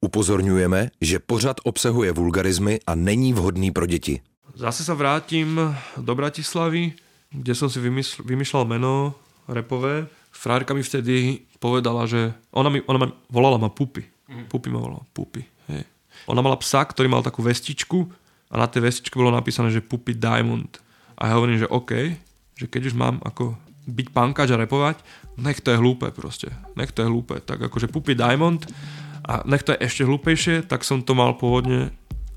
Upozorňujeme, 0.00 0.96
že 1.00 1.20
pořad 1.20 1.60
obsahuje 1.64 2.12
vulgarizmy 2.12 2.80
a 2.86 2.94
není 2.96 3.36
vhodný 3.36 3.70
pro 3.70 3.84
děti. 3.86 4.20
Zase 4.56 4.80
sa 4.80 4.96
vrátim 4.96 5.60
do 6.00 6.12
Bratislavy, 6.16 6.96
kde 7.28 7.52
som 7.52 7.68
si 7.68 7.80
vymysl- 7.84 8.24
vymýšľal 8.24 8.64
meno 8.64 9.14
repové. 9.44 10.08
Frárka 10.32 10.72
mi 10.72 10.80
vtedy 10.80 11.44
povedala, 11.60 12.08
že 12.08 12.32
ona, 12.52 12.72
mi, 12.72 12.80
ona 12.88 12.98
ma, 12.98 13.06
volala 13.28 13.60
ma 13.60 13.68
Pupy. 13.68 14.08
Mm. 14.24 14.48
Pupy 14.48 14.68
ma 14.72 14.80
volala, 14.80 15.04
Pupy. 15.12 15.44
Hej. 15.68 15.84
Ona 16.32 16.40
mala 16.40 16.56
psa, 16.56 16.80
ktorý 16.80 17.12
mal 17.12 17.20
takú 17.20 17.44
vestičku 17.44 18.08
a 18.48 18.54
na 18.56 18.66
tej 18.66 18.88
vestičke 18.88 19.20
bolo 19.20 19.30
napísané, 19.30 19.68
že 19.68 19.84
Pupy 19.84 20.16
Diamond. 20.16 20.80
A 21.20 21.28
ja 21.28 21.36
hovorím, 21.36 21.60
že 21.60 21.68
OK, 21.68 22.16
že 22.56 22.66
keď 22.72 22.88
už 22.88 22.94
mám 22.96 23.20
ako 23.20 23.52
byť 23.84 24.06
pankáč 24.16 24.48
a 24.52 24.60
repovať, 24.60 24.96
nech 25.36 25.60
to 25.60 25.76
je 25.76 25.80
hlúpe 25.80 26.08
proste. 26.12 26.48
Nech 26.72 26.92
to 26.92 27.04
je 27.04 27.10
hlúpe. 27.12 27.36
Tak 27.44 27.68
akože 27.68 27.92
Pupy 27.92 28.16
Diamond 28.16 28.64
a 29.24 29.44
nech 29.44 29.62
to 29.62 29.72
je 29.72 29.82
ešte 29.84 30.02
hlúpejšie, 30.04 30.66
tak 30.66 30.84
som 30.84 31.04
to 31.04 31.14
mal 31.14 31.36
pôvodne 31.36 31.92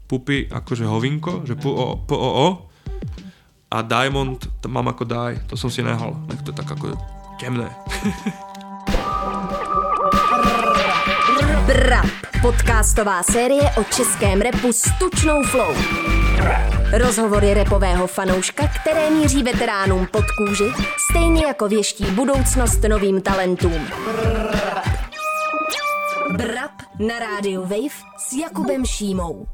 Pupy 0.08 0.46
akože 0.52 0.86
hovinko, 0.86 1.48
že 1.48 1.56
p 1.56 1.66
o, 1.66 1.98
p 1.98 2.12
o, 2.14 2.30
o 2.48 2.48
a 3.74 3.82
Diamond 3.82 4.38
to 4.62 4.70
mám 4.70 4.86
ako 4.92 5.04
daj, 5.08 5.42
to 5.50 5.58
som 5.58 5.74
si 5.74 5.82
nehal. 5.82 6.14
Nech 6.30 6.46
to 6.46 6.54
je 6.54 6.58
tak 6.62 6.70
ako 6.70 6.94
temné. 7.42 7.66
Brap, 11.66 12.06
podcastová 12.42 13.24
série 13.24 13.64
o 13.80 13.84
českém 13.84 14.42
repu 14.42 14.74
s 14.74 14.86
tučnou 15.00 15.44
flow. 15.44 15.74
Rozhovory 16.94 17.54
repového 17.54 18.08
fanouška, 18.08 18.68
které 18.68 19.10
míří 19.10 19.44
veteránům 19.44 20.08
pod 20.12 20.26
kůži, 20.38 20.72
stejně 21.12 21.46
jako 21.46 21.68
věští 21.68 22.06
budoucnost 22.06 22.84
novým 22.84 23.22
talentům. 23.22 23.88
Brap 26.38 26.82
na 27.00 27.20
rádiu 27.20 27.62
Wave 27.62 28.02
s 28.18 28.34
Jakubem 28.34 28.86
Šímou. 28.86 29.48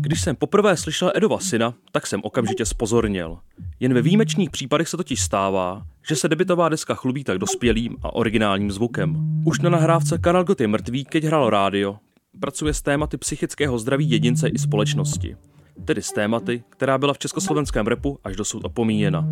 Když 0.00 0.20
jsem 0.20 0.36
poprvé 0.36 0.76
slyšel 0.76 1.12
Edova 1.14 1.38
syna, 1.38 1.74
tak 1.92 2.06
jsem 2.06 2.20
okamžitě 2.24 2.66
spozorněl. 2.66 3.38
Jen 3.80 3.94
ve 3.94 4.02
výjimečných 4.02 4.50
případech 4.50 4.88
se 4.88 4.96
totiž 4.96 5.20
stává, 5.20 5.86
že 6.08 6.16
se 6.16 6.28
debitová 6.28 6.68
deska 6.68 6.94
chlubí 6.94 7.24
tak 7.24 7.38
dospělým 7.38 7.96
a 8.02 8.14
originálním 8.14 8.70
zvukem. 8.70 9.16
Už 9.46 9.60
na 9.60 9.70
nahrávce 9.70 10.18
Kanal 10.18 10.44
Got 10.44 10.60
je 10.60 10.68
mrtvý, 10.68 11.04
keď 11.04 11.24
hrál 11.24 11.50
rádio. 11.50 11.96
Pracuje 12.40 12.74
s 12.74 12.82
tématy 12.82 13.16
psychického 13.16 13.78
zdraví 13.78 14.10
jedince 14.10 14.48
i 14.48 14.58
společnosti. 14.58 15.36
Tedy 15.84 16.02
s 16.02 16.12
tématy, 16.12 16.64
která 16.70 16.98
byla 16.98 17.14
v 17.14 17.18
československém 17.18 17.86
repu 17.86 18.18
až 18.24 18.36
dosud 18.36 18.64
opomíjena. 18.64 19.24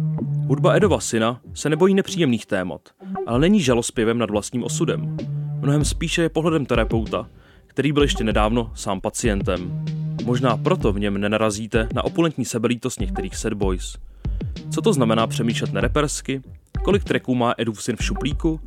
Hudba 0.46 0.74
Edova 0.74 1.00
syna 1.00 1.40
se 1.54 1.70
nebojí 1.70 1.94
nepříjemných 1.94 2.46
témat, 2.46 2.80
ale 3.26 3.38
není 3.38 3.60
žalospěvem 3.60 4.18
nad 4.18 4.30
vlastním 4.30 4.64
osudem. 4.64 5.16
Mnohem 5.60 5.84
spíše 5.84 6.22
je 6.22 6.28
pohledem 6.28 6.66
terapeuta, 6.66 7.28
který 7.66 7.92
byl 7.92 8.02
ještě 8.02 8.24
nedávno 8.24 8.72
sám 8.74 9.00
pacientem. 9.00 9.84
Možná 10.24 10.56
proto 10.56 10.92
v 10.92 10.98
něm 10.98 11.18
nenarazíte 11.18 11.88
na 11.94 12.04
opulentní 12.04 12.44
sebelítost 12.44 13.00
některých 13.00 13.36
sad 13.36 13.52
boys. 13.52 13.96
Co 14.70 14.82
to 14.82 14.92
znamená 14.92 15.26
přemýšlet 15.26 15.72
nerepersky? 15.72 16.42
Kolik 16.84 17.04
tracků 17.04 17.34
má 17.34 17.54
Edův 17.58 17.82
syn 17.82 17.96
v 17.96 18.04
šuplíku? 18.04 18.60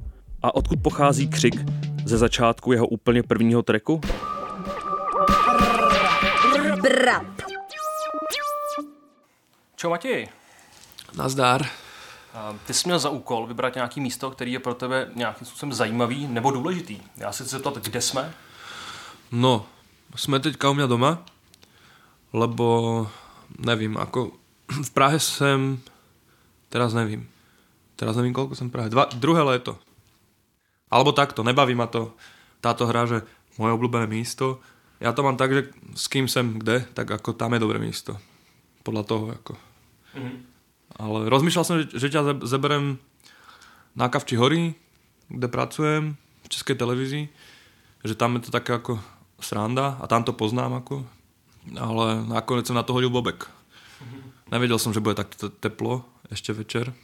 A 0.43 0.55
odkud 0.55 0.79
pochází 0.81 1.27
křik 1.27 1.65
ze 2.05 2.17
začátku 2.17 2.71
jeho 2.71 2.87
úplně 2.87 3.23
prvního 3.23 3.63
tracku? 3.63 4.01
Brap, 6.81 7.41
Čau 9.75 9.89
Matěj. 9.89 10.29
Nazdár. 11.13 11.65
Ty 12.65 12.73
jsi 12.73 12.87
měl 12.87 12.99
za 12.99 13.09
úkol 13.09 13.47
vybrat 13.47 13.75
nějaký 13.75 14.01
místo, 14.01 14.31
který 14.31 14.51
je 14.51 14.59
pro 14.59 14.73
tebe 14.73 15.11
nějakým 15.15 15.47
způsobem 15.47 15.73
zajímavý 15.73 16.27
nebo 16.27 16.51
důležitý. 16.51 17.01
Já 17.17 17.31
si 17.31 17.43
chci 17.43 17.51
zeptat, 17.51 17.77
kde 17.77 18.01
jsme? 18.01 18.33
No, 19.31 19.67
sme 20.15 20.39
teďka 20.39 20.71
u 20.71 20.73
mňa 20.79 20.87
doma, 20.87 21.19
lebo 22.31 22.67
nevím, 23.59 23.99
ako 23.99 24.31
v 24.87 24.89
Prahe 24.95 25.19
sem, 25.19 25.83
teraz 26.71 26.95
nevím, 26.95 27.27
teraz 27.99 28.15
nevím, 28.15 28.31
koľko 28.31 28.55
som 28.55 28.71
v 28.71 28.73
Prahe, 28.73 28.87
Dva, 28.87 29.11
druhé 29.11 29.43
léto. 29.43 29.75
Alebo 30.87 31.11
takto, 31.11 31.43
nebaví 31.43 31.75
ma 31.75 31.91
to 31.91 32.15
táto 32.63 32.87
hra, 32.87 33.03
že 33.03 33.27
moje 33.59 33.75
obľúbené 33.75 34.07
místo. 34.07 34.63
Ja 34.97 35.13
to 35.13 35.21
mám 35.21 35.37
tak, 35.37 35.53
že 35.53 35.61
s 35.93 36.09
kým 36.09 36.25
sem 36.25 36.57
kde, 36.57 36.81
tak 36.93 37.05
ako 37.07 37.37
tam 37.37 37.53
je 37.53 37.61
dobré 37.61 37.77
místo. 37.77 38.17
Podľa 38.81 39.03
toho, 39.05 39.23
ako. 39.33 39.53
Mhm. 40.17 40.35
Ale 40.97 41.17
rozmýšľal 41.29 41.65
som, 41.67 41.75
že, 41.77 41.93
že 41.93 42.09
ťa 42.09 42.21
ze- 42.25 42.43
zeberem 42.47 42.97
na 43.93 44.09
Kavči 44.09 44.33
hory, 44.33 44.73
kde 45.29 45.47
pracujem, 45.47 46.03
v 46.17 46.47
Českej 46.47 46.79
televízii, 46.79 47.25
že 48.07 48.15
tam 48.15 48.39
je 48.39 48.47
to 48.47 48.55
také 48.55 48.79
ako 48.79 48.97
sranda 49.37 49.99
a 49.99 50.07
tam 50.07 50.23
to 50.23 50.31
poznám 50.31 50.79
ako, 50.79 51.03
ale 51.75 52.23
nakoniec 52.23 52.63
som 52.63 52.79
na 52.79 52.87
to 52.87 52.95
hodil 52.95 53.11
bobek. 53.11 53.51
Nevedel 54.47 54.79
som, 54.79 54.95
že 54.95 55.03
bude 55.03 55.19
tak 55.19 55.35
te- 55.35 55.51
teplo 55.51 56.07
ešte 56.31 56.55
večer. 56.55 56.95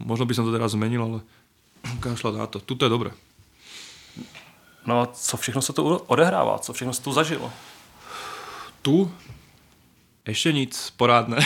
Možno 0.00 0.24
by 0.24 0.32
som 0.32 0.48
to 0.48 0.56
teraz 0.56 0.72
zmenil, 0.72 1.04
ale 1.04 1.18
kašľať 2.04 2.34
na 2.34 2.46
to. 2.48 2.58
Tuto 2.58 2.88
je 2.88 2.90
dobre. 2.90 3.10
No 4.86 5.00
a 5.00 5.06
co 5.06 5.36
všechno 5.36 5.62
se 5.62 5.72
tu 5.72 5.96
odehrává? 5.96 6.58
Co 6.58 6.72
všechno 6.72 6.92
se 6.92 7.02
tu 7.02 7.12
zažilo? 7.12 7.52
Tu 8.82 9.10
ešte 10.24 10.52
nic 10.52 10.72
porádne. 10.96 11.40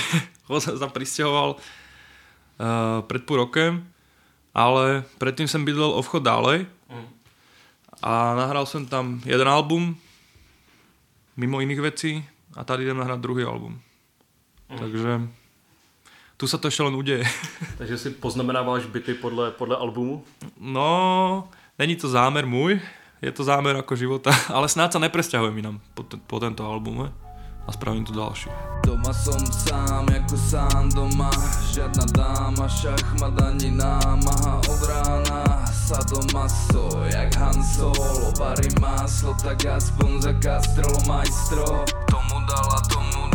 Sa 0.48 0.88
pristahoval 0.96 1.58
uh, 1.58 3.02
pred 3.06 3.22
pol 3.26 3.46
rokem, 3.46 3.82
ale 4.54 5.06
predtým 5.18 5.50
som 5.50 5.66
bydlel 5.66 5.90
o 5.94 6.02
vchod 6.02 6.22
ďalej 6.22 6.66
a 7.98 8.38
nahral 8.38 8.66
som 8.66 8.86
tam 8.86 9.18
jeden 9.26 9.50
album 9.50 9.98
mimo 11.34 11.58
iných 11.58 11.82
vecí 11.82 12.22
a 12.54 12.64
tady 12.64 12.82
idem 12.86 12.98
nahrať 12.98 13.18
druhý 13.18 13.44
album. 13.44 13.78
Takže 14.70 15.26
tu 16.38 16.46
sa 16.46 16.58
to 16.58 16.70
ešte 16.70 16.86
len 16.86 16.94
udeje. 16.94 17.26
Takže 17.80 17.98
si 17.98 18.08
poznamenáváš 18.14 18.86
byty 18.86 19.14
podle, 19.14 19.50
podle 19.50 19.76
albumu? 19.76 20.22
No, 20.60 21.50
není 21.78 21.96
to 21.96 22.08
zámer 22.08 22.46
môj, 22.46 22.78
je 23.22 23.30
to 23.34 23.42
zámer 23.42 23.74
ako 23.78 23.94
života, 23.98 24.30
ale 24.56 24.70
snáď 24.70 24.98
sa 24.98 25.00
nepresťahujem 25.02 25.56
inám 25.58 25.76
po, 25.94 26.02
te, 26.06 26.16
po 26.18 26.38
tento 26.38 26.62
album 26.62 27.06
eh? 27.06 27.10
a 27.68 27.72
spravím 27.74 28.04
tu 28.06 28.16
ďalší. 28.16 28.48
Doma 28.80 29.12
som 29.12 29.44
sám, 29.52 30.08
jako 30.08 30.36
sám 30.36 30.88
doma 30.96 31.28
Žiadna 31.76 32.04
dáma, 32.16 32.64
šachmat 32.68 33.36
ani 33.42 33.70
námaha 33.70 34.64
Od 34.64 34.80
rána 34.88 35.66
sadomaso, 35.68 36.88
jak 37.12 37.36
Han 37.36 37.60
Solo 37.60 38.32
Varí 38.40 38.68
máslo, 38.80 39.36
tak 39.44 39.66
aspoň 39.66 40.10
za 40.22 40.32
Castrol 40.40 40.96
majstro 41.04 41.84
tomu 42.08 42.36
dala, 42.48 42.80
tomu 42.88 43.27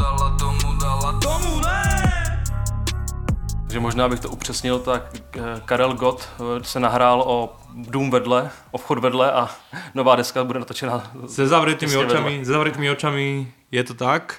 Takže 3.73 3.89
možná 3.89 4.09
bych 4.09 4.19
to 4.19 4.29
upřesnil, 4.29 4.79
tak 4.79 5.17
Karel 5.65 5.93
Gott 5.93 6.29
eh, 6.29 6.63
se 6.63 6.79
nahrál 6.79 7.25
o 7.25 7.57
dům 7.73 8.11
vedle, 8.11 8.51
o 8.71 8.77
vchod 8.77 8.99
vedle 8.99 9.31
a 9.31 9.49
nová 9.97 10.15
deska 10.15 10.43
bude 10.43 10.59
natočena 10.59 11.11
Se 11.25 11.47
zavretými 11.47 11.89
Tesne 11.89 12.05
vedle. 12.05 12.13
očami, 12.13 12.45
se 12.45 12.51
zavretými 12.51 12.89
očami 12.89 13.53
je 13.71 13.83
to 13.83 13.93
tak 13.97 14.37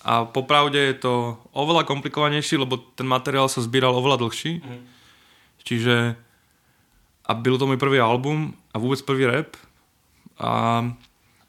a 0.00 0.24
popravde 0.24 0.80
je 0.80 0.94
to 0.96 1.36
oveľa 1.52 1.84
komplikovanejší, 1.84 2.56
lebo 2.56 2.80
ten 2.96 3.04
materiál 3.04 3.52
sa 3.52 3.60
zbíral 3.60 3.92
oveľa 3.92 4.16
dlhší. 4.16 4.64
Mhm. 4.64 4.78
Čiže 5.60 6.16
a 7.28 7.34
byl 7.36 7.60
to 7.60 7.68
môj 7.68 7.76
prvý 7.76 8.00
album 8.00 8.56
a 8.72 8.80
vôbec 8.80 9.04
prvý 9.04 9.28
rap 9.28 9.60
a 10.40 10.80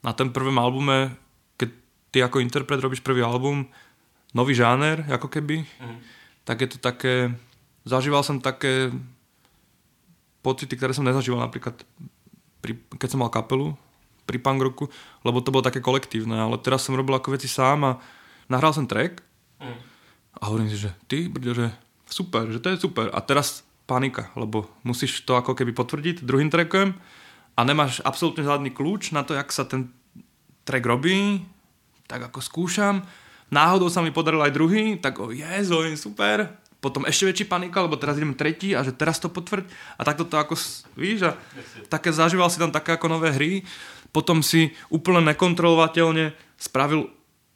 na 0.03 0.12
ten 0.12 0.36
prvém 0.36 0.59
albume, 0.59 1.16
keď 1.56 1.70
ty 2.12 2.20
ako 2.28 2.44
interpret 2.44 2.84
robíš 2.84 3.00
prvý 3.00 3.24
album, 3.24 3.72
nový 4.36 4.52
žáner, 4.52 5.08
ako 5.08 5.31
keby, 5.31 5.64
tak 6.46 6.66
je 6.66 6.69
to 6.74 6.78
také, 6.81 7.34
zažíval 7.85 8.25
som 8.25 8.41
také 8.41 8.90
pocity, 10.41 10.74
ktoré 10.74 10.91
som 10.94 11.06
nezažíval 11.06 11.46
napríklad 11.46 11.78
pri, 12.62 12.78
keď 12.97 13.09
som 13.09 13.22
mal 13.22 13.34
kapelu 13.34 13.74
pri 14.25 14.38
punk 14.38 14.62
rocku, 14.62 14.85
lebo 15.26 15.41
to 15.41 15.49
bolo 15.49 15.66
také 15.66 15.82
kolektívne, 15.82 16.38
ale 16.38 16.61
teraz 16.61 16.85
som 16.85 16.93
robil 16.93 17.17
ako 17.17 17.34
veci 17.34 17.49
sám 17.49 17.79
a 17.84 17.91
nahral 18.47 18.73
som 18.73 18.85
track 18.85 19.22
a 20.38 20.41
hovorím 20.49 20.70
si, 20.72 20.78
že 20.79 20.93
ty, 21.09 21.28
brďo, 21.28 21.52
že 21.53 21.67
super, 22.08 22.47
že 22.49 22.61
to 22.64 22.72
je 22.72 22.82
super. 22.82 23.11
A 23.11 23.20
teraz 23.22 23.66
panika, 23.85 24.32
lebo 24.40 24.72
musíš 24.87 25.26
to 25.28 25.35
ako 25.35 25.58
keby 25.58 25.76
potvrdiť 25.76 26.23
druhým 26.23 26.47
trackom 26.47 26.96
a 27.58 27.61
nemáš 27.67 27.99
absolútne 28.08 28.46
žiadny 28.47 28.72
kľúč 28.72 29.11
na 29.11 29.28
to, 29.28 29.35
jak 29.35 29.52
sa 29.52 29.67
ten 29.67 29.91
track 30.64 30.85
robí, 30.85 31.44
tak 32.08 32.32
ako 32.32 32.40
skúšam. 32.40 33.03
Náhodou 33.52 33.92
sa 33.92 34.00
mi 34.00 34.16
podaril 34.16 34.40
aj 34.40 34.56
druhý, 34.56 34.96
tak 34.96 35.20
o, 35.20 35.30
jezo, 35.30 35.84
je 35.84 36.00
super. 36.00 36.48
Potom 36.82 37.06
ešte 37.06 37.30
väčší 37.30 37.46
panika, 37.46 37.84
lebo 37.84 38.00
teraz 38.00 38.18
ideme 38.18 38.34
tretí 38.34 38.74
a 38.74 38.82
že 38.82 38.96
teraz 38.96 39.22
to 39.22 39.30
potvrď. 39.30 39.70
A 40.00 40.02
takto 40.02 40.26
to 40.26 40.40
ako, 40.40 40.58
víš, 40.98 41.30
a 41.30 41.38
také 41.92 42.09
zažíval 42.09 42.50
si 42.50 42.58
tam 42.58 42.74
také 42.74 42.98
ako 42.98 43.12
nové 43.12 43.30
hry. 43.36 43.62
Potom 44.09 44.42
si 44.42 44.74
úplne 44.90 45.22
nekontrolovateľne 45.30 46.34
spravil 46.58 47.12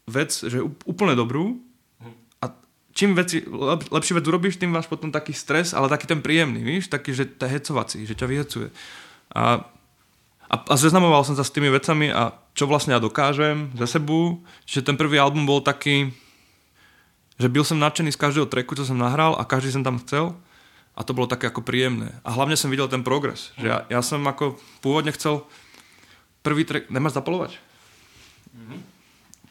vec, 0.05 0.29
že 0.29 0.61
úplne 0.85 1.17
dobrú. 1.17 1.57
A 2.43 2.53
čím 2.93 3.17
veci, 3.17 3.41
lep, 3.47 3.89
lepšiu 3.89 4.19
vec 4.21 4.25
urobíš, 4.29 4.61
tým 4.61 4.69
máš 4.69 4.85
potom 4.85 5.09
taký 5.09 5.33
stres, 5.33 5.73
ale 5.73 5.89
taký 5.89 6.05
ten 6.05 6.21
príjemný, 6.21 6.61
víš, 6.61 6.91
taký, 6.91 7.15
že 7.15 7.25
to 7.25 7.49
hecovací, 7.49 8.05
že 8.05 8.13
ťa 8.13 8.29
vyhecuje. 8.29 8.67
A 9.33 9.65
a, 10.45 10.55
a 10.61 10.75
zeznamoval 10.77 11.25
som 11.25 11.33
sa 11.33 11.43
s 11.43 11.53
tými 11.53 11.73
vecami 11.73 12.13
a 12.13 12.33
čo 12.55 12.65
vlastne 12.65 12.95
ja 12.95 13.03
dokážem 13.03 13.69
za 13.75 13.85
sebu. 13.85 14.39
Čiže 14.63 14.87
ten 14.87 14.95
prvý 14.95 15.19
album 15.19 15.43
bol 15.43 15.59
taký, 15.59 16.15
že 17.35 17.51
byl 17.51 17.67
som 17.67 17.77
nadšený 17.77 18.15
z 18.15 18.21
každého 18.21 18.47
tracku, 18.47 18.79
čo 18.79 18.87
som 18.87 18.95
nahral 18.95 19.35
a 19.35 19.43
každý 19.43 19.75
som 19.75 19.83
tam 19.83 19.99
chcel 19.99 20.31
a 20.95 21.03
to 21.03 21.11
bolo 21.11 21.27
také 21.27 21.51
ako 21.51 21.59
príjemné. 21.59 22.15
A 22.23 22.31
hlavne 22.31 22.55
som 22.55 22.71
videl 22.71 22.87
ten 22.87 23.03
progres. 23.03 23.51
Že 23.59 23.67
ja, 23.67 23.77
ja 23.91 23.99
som 23.99 24.23
ako 24.23 24.55
pôvodne 24.79 25.11
chcel 25.11 25.43
prvý 26.39 26.63
track, 26.63 26.87
nemáš 26.87 27.19
zapalovať? 27.19 27.59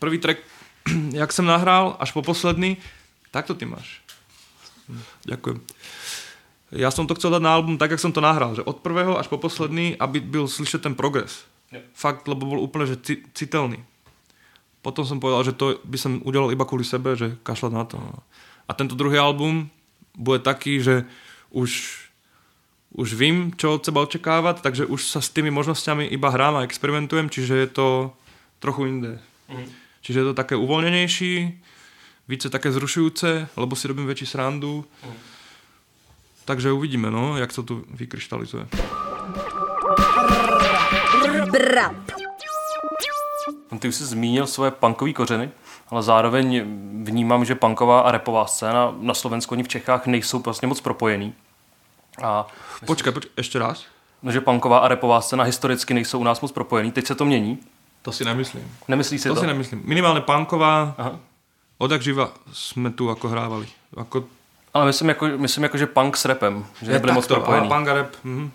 Prvý 0.00 0.16
track, 0.16 0.40
jak 1.20 1.28
som 1.28 1.44
nahral, 1.44 2.00
až 2.00 2.16
po 2.16 2.24
posledný, 2.24 2.80
tak 3.28 3.44
to 3.44 3.52
ty 3.52 3.68
máš. 3.68 4.00
Ďakujem. 5.28 5.60
Ja 6.74 6.88
som 6.88 7.04
to 7.04 7.14
chcel 7.14 7.30
dať 7.36 7.42
na 7.44 7.52
album 7.52 7.76
tak, 7.76 7.92
jak 7.92 8.02
som 8.02 8.10
to 8.10 8.24
nahral, 8.24 8.56
že 8.56 8.64
od 8.64 8.80
prvého 8.80 9.20
až 9.20 9.28
po 9.28 9.36
posledný, 9.36 9.94
aby 10.00 10.24
byl 10.24 10.48
slyšet 10.48 10.82
ten 10.82 10.96
progres. 10.96 11.44
Fakt, 11.94 12.29
lebo 12.29 12.47
bol 12.47 12.61
úplne 12.62 12.87
že 12.87 12.97
ci- 13.00 13.23
citeľný. 13.35 13.82
Potom 14.85 15.09
som 15.09 15.17
povedal, 15.17 15.49
že 15.49 15.56
to 15.56 15.81
by 15.82 15.97
som 15.97 16.21
udelal 16.29 16.53
iba 16.53 16.69
kvôli 16.69 16.85
sebe, 16.85 17.17
že 17.17 17.41
kašľať 17.41 17.73
na 17.73 17.85
to. 17.88 17.97
no. 17.97 18.21
A 18.69 18.76
tento 18.76 18.93
druhý 18.93 19.17
album 19.17 19.73
bude 20.12 20.44
taký, 20.44 20.81
že 20.85 21.09
už, 21.50 21.71
už 22.93 23.09
vím, 23.17 23.56
čo 23.56 23.81
od 23.81 23.85
seba 23.85 24.05
očakávať, 24.05 24.61
takže 24.61 24.85
už 24.85 25.00
sa 25.09 25.25
s 25.25 25.32
tými 25.32 25.49
možnosťami 25.49 26.05
iba 26.12 26.29
hrám 26.29 26.61
a 26.61 26.65
experimentujem, 26.69 27.32
čiže 27.32 27.55
je 27.65 27.69
to 27.73 27.88
trochu 28.61 28.87
inde. 28.93 29.12
Čiže 30.05 30.21
je 30.21 30.26
to 30.32 30.35
také 30.37 30.53
uvoľnenejší, 30.56 31.35
více 32.29 32.53
také 32.53 32.73
zrušujúce, 32.73 33.56
lebo 33.56 33.73
si 33.76 33.88
robím 33.88 34.05
väčší 34.05 34.26
srandu. 34.29 34.85
Takže 36.44 36.73
uvidíme, 36.73 37.09
no, 37.09 37.41
jak 37.41 37.53
to 37.53 37.62
tu 37.62 37.75
vykryštalizuje. 37.88 38.69
Brap. 41.54 41.94
No, 43.72 43.78
Ty 43.78 43.88
už 43.88 43.94
jsi 43.94 44.04
zmínil 44.04 44.46
svoje 44.46 44.70
punkové 44.70 45.12
kořeny, 45.12 45.50
ale 45.90 46.02
zároveň 46.02 46.62
vnímám, 47.02 47.44
že 47.44 47.54
punková 47.54 48.00
a 48.00 48.10
repová 48.10 48.46
scéna 48.46 48.94
na 49.00 49.14
Slovensku 49.14 49.54
ani 49.54 49.62
v 49.62 49.68
Čechách 49.68 50.06
nejsou 50.06 50.38
vlastně 50.38 50.68
moc 50.68 50.80
propojený. 50.80 51.34
A 52.22 52.46
Počkaj, 52.86 53.12
počkaj, 53.12 53.32
ešte 53.36 53.58
raz? 53.58 53.84
no, 54.22 54.32
že 54.32 54.40
punková 54.40 54.78
a 54.78 54.88
repová 54.88 55.20
scéna 55.20 55.44
historicky 55.44 55.94
nejsou 55.94 56.18
u 56.18 56.24
nás 56.24 56.40
moc 56.40 56.52
propojený. 56.52 56.92
Teď 56.92 57.06
se 57.06 57.14
to 57.14 57.24
mění. 57.24 57.58
To 58.02 58.12
si 58.12 58.24
nemyslím. 58.24 58.76
Nemyslíš 58.88 59.20
si 59.20 59.28
To 59.28 59.34
to? 59.34 59.40
si 59.40 59.46
nemyslím. 59.46 59.82
Minimálne 59.84 60.20
punková, 60.20 60.94
Aha. 60.98 61.18
odjak 61.78 62.02
živa 62.02 62.32
sme 62.52 62.90
tu 62.90 63.08
ako 63.10 63.28
hrávali. 63.28 63.66
Ako, 63.96 64.24
Ale 64.74 64.84
myslím 64.86 65.08
jako, 65.08 65.24
myslím 65.26 65.62
jako, 65.62 65.76
že 65.78 65.86
punk 65.86 66.16
s 66.16 66.24
rapem, 66.24 66.64
že 66.82 66.90
je 66.90 66.94
nebyly 66.94 67.12
moc 67.12 67.26
propojený. 67.26 67.68
ale 67.68 67.76
punk 67.78 67.88
a 67.88 67.94
rap, 67.94 68.10
mhm. 68.24 68.50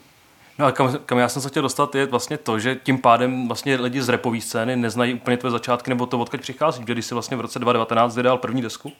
No 0.59 0.65
a 0.65 0.71
kam, 0.71 0.97
kam, 1.05 1.17
já 1.17 1.29
jsem 1.29 1.41
se 1.41 1.49
chtěl 1.49 1.63
dostat, 1.63 1.95
je 1.95 2.05
vlastně 2.05 2.37
to, 2.37 2.59
že 2.59 2.75
tím 2.83 2.97
pádem 2.97 3.47
vlastně 3.47 3.75
lidi 3.75 4.01
z 4.01 4.09
rapové 4.09 4.41
scény 4.41 4.75
neznají 4.75 5.13
úplně 5.13 5.37
tvoje 5.37 5.51
začátky 5.51 5.89
nebo 5.89 6.05
to, 6.05 6.19
odkud 6.19 6.41
přichází. 6.41 6.83
Když 6.83 7.05
si 7.05 7.13
vlastně 7.13 7.37
v 7.37 7.41
roce 7.41 7.59
2019 7.59 8.15
vydal 8.15 8.37
první 8.37 8.61
desku, 8.61 8.91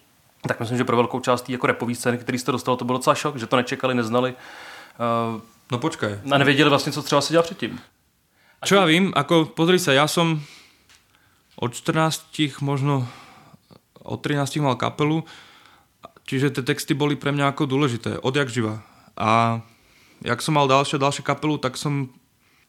tak 0.48 0.60
myslím, 0.60 0.78
že 0.78 0.84
pro 0.84 0.96
velkou 0.96 1.20
část 1.20 1.42
té 1.42 1.52
jako 1.52 1.68
rapové 1.68 1.96
scény, 1.96 2.18
který 2.18 2.40
jste 2.40 2.52
dostal, 2.52 2.76
to 2.76 2.86
bylo 2.86 2.98
docela 2.98 3.16
šok, 3.16 3.38
že 3.38 3.48
to 3.48 3.56
nečekali, 3.56 3.96
neznali 3.96 4.34
uh, 5.34 5.42
No 5.72 5.80
počkaj. 5.80 6.20
a 6.32 6.38
nevěděli 6.38 6.70
vlastně, 6.70 6.92
co 6.92 7.04
třeba 7.04 7.22
si 7.22 7.34
dělal 7.34 7.44
předtím. 7.44 7.80
Čo 8.60 8.76
ja 8.76 8.84
vím, 8.84 9.16
ako 9.16 9.56
pozri 9.56 9.80
sa, 9.80 9.96
ja 9.96 10.04
som 10.04 10.44
od 11.56 11.72
14, 11.72 12.60
možno 12.60 13.08
od 14.04 14.20
13 14.20 14.60
mal 14.60 14.76
kapelu, 14.76 15.24
čiže 16.28 16.60
tie 16.60 16.64
texty 16.68 16.92
boli 16.92 17.16
pre 17.16 17.32
mňa 17.32 17.56
ako 17.56 17.64
dôležité, 17.72 18.20
odjak 18.20 18.52
živa. 18.52 18.84
A 19.16 19.64
jak 20.24 20.40
som 20.44 20.56
mal 20.56 20.68
ďalšie, 20.68 21.00
ďalšie 21.00 21.24
kapelu, 21.24 21.56
tak 21.60 21.80
som 21.80 22.12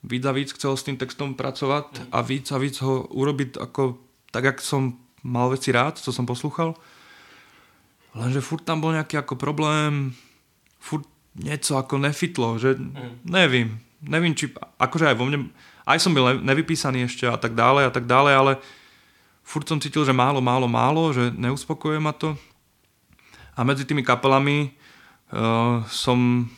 víc 0.00 0.24
a 0.24 0.32
víc 0.32 0.54
chcel 0.56 0.76
s 0.76 0.86
tým 0.86 0.96
textom 0.96 1.36
pracovať 1.36 2.08
a 2.08 2.24
víc 2.24 2.48
a 2.54 2.58
víc 2.58 2.80
ho 2.80 3.04
urobiť 3.10 3.60
ako 3.60 4.00
tak, 4.32 4.44
jak 4.46 4.58
som 4.64 4.96
mal 5.20 5.52
veci 5.52 5.74
rád, 5.74 6.00
co 6.00 6.10
som 6.12 6.24
poslúchal. 6.24 6.72
Lenže 8.16 8.40
furt 8.42 8.64
tam 8.64 8.80
bol 8.80 8.96
nejaký 8.96 9.20
ako 9.20 9.36
problém, 9.36 10.16
furt 10.80 11.06
niečo 11.36 11.78
ako 11.78 12.00
nefitlo, 12.00 12.58
že 12.58 12.74
nevím, 13.22 13.78
nevím, 14.02 14.34
či, 14.34 14.50
akože 14.80 15.14
aj 15.14 15.16
vo 15.18 15.28
mne, 15.28 15.52
aj 15.86 15.98
som 16.02 16.10
byl 16.10 16.24
ne- 16.26 16.42
nevypísaný 16.54 17.06
ešte 17.06 17.28
a 17.28 17.36
tak 17.38 17.54
dále 17.54 17.86
a 17.86 17.90
tak 17.92 18.08
dále, 18.08 18.34
ale 18.34 18.58
furt 19.46 19.68
som 19.68 19.78
cítil, 19.78 20.02
že 20.02 20.16
málo, 20.16 20.42
málo, 20.42 20.66
málo, 20.66 21.14
že 21.14 21.30
neuspokojuje 21.34 22.00
ma 22.02 22.10
to. 22.10 22.34
A 23.54 23.62
medzi 23.62 23.84
tými 23.84 24.02
kapelami 24.02 24.72
uh, 25.30 25.84
som 25.86 26.48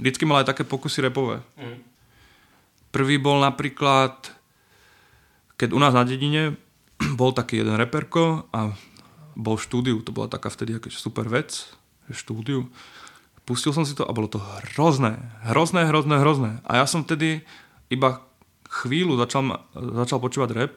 vždycky 0.00 0.24
mal 0.28 0.44
aj 0.44 0.52
také 0.54 0.62
pokusy 0.64 1.04
repové. 1.04 1.40
Prvý 2.92 3.20
bol 3.20 3.40
napríklad, 3.44 4.32
keď 5.60 5.68
u 5.72 5.78
nás 5.80 5.92
na 5.92 6.04
dedine 6.04 6.56
bol 7.20 7.36
taký 7.36 7.60
jeden 7.60 7.76
reperko 7.76 8.48
a 8.52 8.72
bol 9.36 9.60
v 9.60 9.66
štúdiu, 9.68 10.00
to 10.00 10.16
bola 10.16 10.32
taká 10.32 10.48
vtedy 10.48 10.80
super 10.88 11.28
vec, 11.28 11.68
štúdiu. 12.08 12.72
Pustil 13.44 13.70
som 13.70 13.84
si 13.84 13.94
to 13.94 14.02
a 14.02 14.16
bolo 14.16 14.26
to 14.26 14.40
hrozné, 14.40 15.20
hrozné, 15.44 15.86
hrozné, 15.86 16.16
hrozné. 16.18 16.50
A 16.66 16.82
ja 16.82 16.84
som 16.88 17.04
vtedy 17.04 17.44
iba 17.92 18.24
chvíľu 18.66 19.14
začal, 19.20 19.62
začal 19.76 20.18
počúvať 20.18 20.50
rap, 20.56 20.72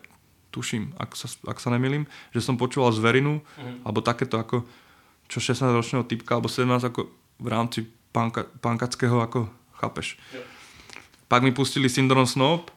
tuším, 0.54 0.94
ak 0.98 1.14
sa, 1.18 1.30
ak 1.50 1.58
sa 1.58 1.74
nemýlim, 1.74 2.06
že 2.34 2.42
som 2.42 2.58
počúval 2.58 2.94
zverinu, 2.94 3.42
alebo 3.86 4.06
takéto 4.06 4.38
ako, 4.38 4.66
čo 5.30 5.38
16-ročného 5.42 6.06
typka, 6.06 6.38
alebo 6.38 6.50
17 6.50 6.90
ako 6.90 7.10
v 7.40 7.48
rámci 7.48 7.80
panka, 8.20 8.42
pankackého, 8.60 9.24
ako 9.24 9.48
chápeš. 9.80 10.20
Pak 11.32 11.40
mi 11.40 11.56
pustili 11.56 11.88
Syndrome 11.88 12.28
Snob 12.28 12.68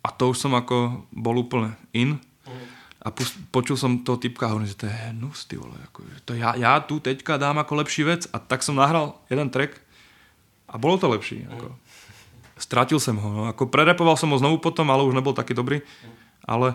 a 0.00 0.08
to 0.08 0.32
už 0.32 0.40
som 0.40 0.56
ako 0.56 1.04
bol 1.12 1.36
úplne 1.36 1.76
in. 1.92 2.16
A 2.98 3.14
pust, 3.14 3.36
počul 3.54 3.78
som 3.78 4.02
toho 4.02 4.18
typka 4.18 4.48
a 4.48 4.52
hovorím, 4.56 4.72
že 4.72 4.80
to 4.80 4.90
je 4.90 4.96
hnus, 5.12 5.46
ty 5.46 5.54
vole. 5.54 5.76
Ako, 5.92 6.02
to 6.26 6.32
ja, 6.34 6.56
ja 6.58 6.82
tu 6.82 6.98
teďka 6.98 7.38
dám 7.38 7.60
ako 7.62 7.84
lepší 7.84 8.02
vec. 8.08 8.26
A 8.34 8.42
tak 8.42 8.64
som 8.64 8.74
nahral 8.74 9.20
jeden 9.30 9.52
track 9.52 9.78
a 10.66 10.80
bolo 10.80 10.98
to 10.98 11.06
lepší. 11.06 11.46
Ako. 11.46 11.78
Stratil 12.58 12.98
som 12.98 13.20
ho. 13.22 13.28
No. 13.30 13.42
Ako 13.46 13.70
prerepoval 13.70 14.18
som 14.18 14.34
ho 14.34 14.40
znovu 14.40 14.58
potom, 14.58 14.90
ale 14.90 15.06
už 15.06 15.14
nebol 15.14 15.30
taký 15.30 15.54
dobrý. 15.54 15.78
Ale 16.42 16.74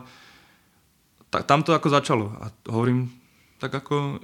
tak, 1.27 1.43
tam 1.43 1.59
to 1.59 1.75
ako 1.75 1.91
začalo. 1.91 2.25
A 2.39 2.47
hovorím, 2.71 3.11
tak 3.59 3.75
ako 3.75 4.23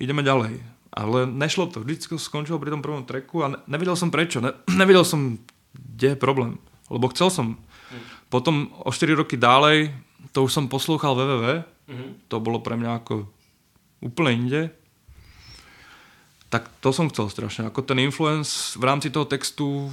ideme 0.00 0.24
ďalej. 0.24 0.73
Ale 0.94 1.26
nešlo 1.26 1.66
to. 1.66 1.82
Vždycky 1.82 2.14
skončilo 2.14 2.62
pri 2.62 2.70
tom 2.70 2.78
prvom 2.78 3.02
tracku 3.02 3.42
a 3.42 3.50
ne, 3.50 3.58
nevedel 3.66 3.98
som 3.98 4.14
prečo. 4.14 4.38
Ne, 4.38 4.54
nevedel 4.80 5.02
som, 5.02 5.36
kde 5.74 6.14
je 6.14 6.18
problém. 6.18 6.56
Lebo 6.86 7.10
chcel 7.10 7.34
som. 7.34 7.58
Potom 8.30 8.70
o 8.82 8.94
4 8.94 9.18
roky 9.18 9.34
ďalej, 9.34 9.90
to 10.30 10.46
už 10.46 10.54
som 10.54 10.70
poslúchal 10.70 11.14
www. 11.14 11.66
To 12.32 12.36
bolo 12.40 12.64
pre 12.64 12.78
mňa 12.78 12.90
ako 13.02 13.28
úplne 14.00 14.30
inde. 14.34 14.62
Tak 16.48 16.70
to 16.78 16.94
som 16.94 17.10
chcel 17.10 17.26
strašne. 17.28 17.66
Ako 17.66 17.82
ten 17.82 17.98
influence 17.98 18.78
v 18.78 18.84
rámci 18.86 19.10
toho 19.10 19.26
textu 19.26 19.90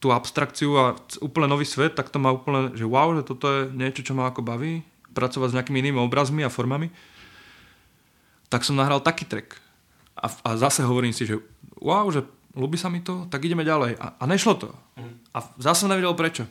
tú 0.00 0.08
abstrakciu 0.08 0.80
a 0.80 0.96
úplne 1.20 1.52
nový 1.52 1.68
svet, 1.68 1.92
tak 1.92 2.08
to 2.08 2.16
má 2.16 2.32
úplne, 2.32 2.72
že 2.72 2.88
wow, 2.88 3.12
že 3.12 3.22
toto 3.22 3.46
je 3.52 3.60
niečo, 3.68 4.00
čo 4.00 4.16
ma 4.16 4.32
ako 4.32 4.40
baví, 4.40 4.80
pracovať 5.12 5.52
s 5.52 5.56
nejakými 5.60 5.78
inými 5.84 6.00
obrazmi 6.00 6.40
a 6.40 6.48
formami. 6.48 6.88
Tak 8.48 8.64
som 8.64 8.80
nahral 8.80 9.04
taký 9.04 9.28
track. 9.28 9.69
A, 10.20 10.26
a 10.28 10.50
zase 10.60 10.84
hovorím 10.84 11.16
si, 11.16 11.24
že 11.24 11.40
wow, 11.80 12.04
že 12.12 12.22
ľúbi 12.52 12.76
sa 12.76 12.92
mi 12.92 13.00
to, 13.00 13.24
tak 13.32 13.44
ideme 13.46 13.64
ďalej. 13.64 13.96
A, 13.96 14.06
a 14.20 14.24
nešlo 14.28 14.54
to. 14.60 14.68
A 15.32 15.38
zase 15.56 15.86
som 15.86 15.90
nevedel 15.90 16.12
prečo. 16.12 16.44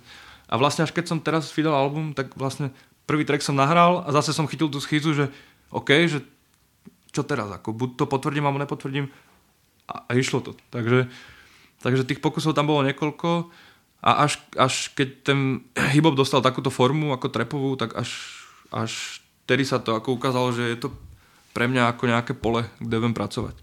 A 0.50 0.58
vlastne 0.58 0.84
až 0.84 0.92
keď 0.92 1.06
som 1.06 1.22
teraz 1.22 1.54
vydal 1.54 1.78
album, 1.78 2.18
tak 2.18 2.34
vlastne 2.34 2.74
prvý 3.06 3.26
track 3.26 3.46
som 3.46 3.54
nahral 3.54 4.02
a 4.02 4.10
zase 4.10 4.34
som 4.34 4.50
chytil 4.50 4.70
tú 4.70 4.82
schizu, 4.82 5.14
že 5.14 5.26
OK, 5.70 6.10
že 6.10 6.26
čo 7.10 7.26
teraz, 7.26 7.50
ako 7.50 7.74
buď 7.74 7.90
to 7.98 8.06
potvrdím 8.06 8.46
alebo 8.46 8.62
nepotvrdím 8.62 9.10
a, 9.90 10.06
a 10.06 10.12
išlo 10.18 10.42
to. 10.42 10.58
Takže, 10.74 11.10
takže 11.82 12.06
tých 12.06 12.22
pokusov 12.22 12.54
tam 12.54 12.70
bolo 12.70 12.86
niekoľko 12.86 13.50
a 14.00 14.10
až, 14.26 14.40
až 14.56 14.94
keď 14.94 15.10
ten 15.26 15.40
hip-hop 15.94 16.18
dostal 16.18 16.42
takúto 16.42 16.70
formu 16.74 17.14
ako 17.14 17.30
trepovú, 17.30 17.78
tak 17.78 17.98
až, 17.98 18.14
až 18.74 19.22
tedy 19.50 19.66
sa 19.66 19.82
to 19.82 19.98
ako 19.98 20.18
ukázalo, 20.18 20.54
že 20.54 20.66
je 20.70 20.78
to 20.78 20.90
pre 21.54 21.66
mňa 21.70 21.94
ako 21.94 22.04
nejaké 22.10 22.34
pole, 22.38 22.66
kde 22.80 22.96
viem 23.02 23.16
pracovať. 23.16 23.56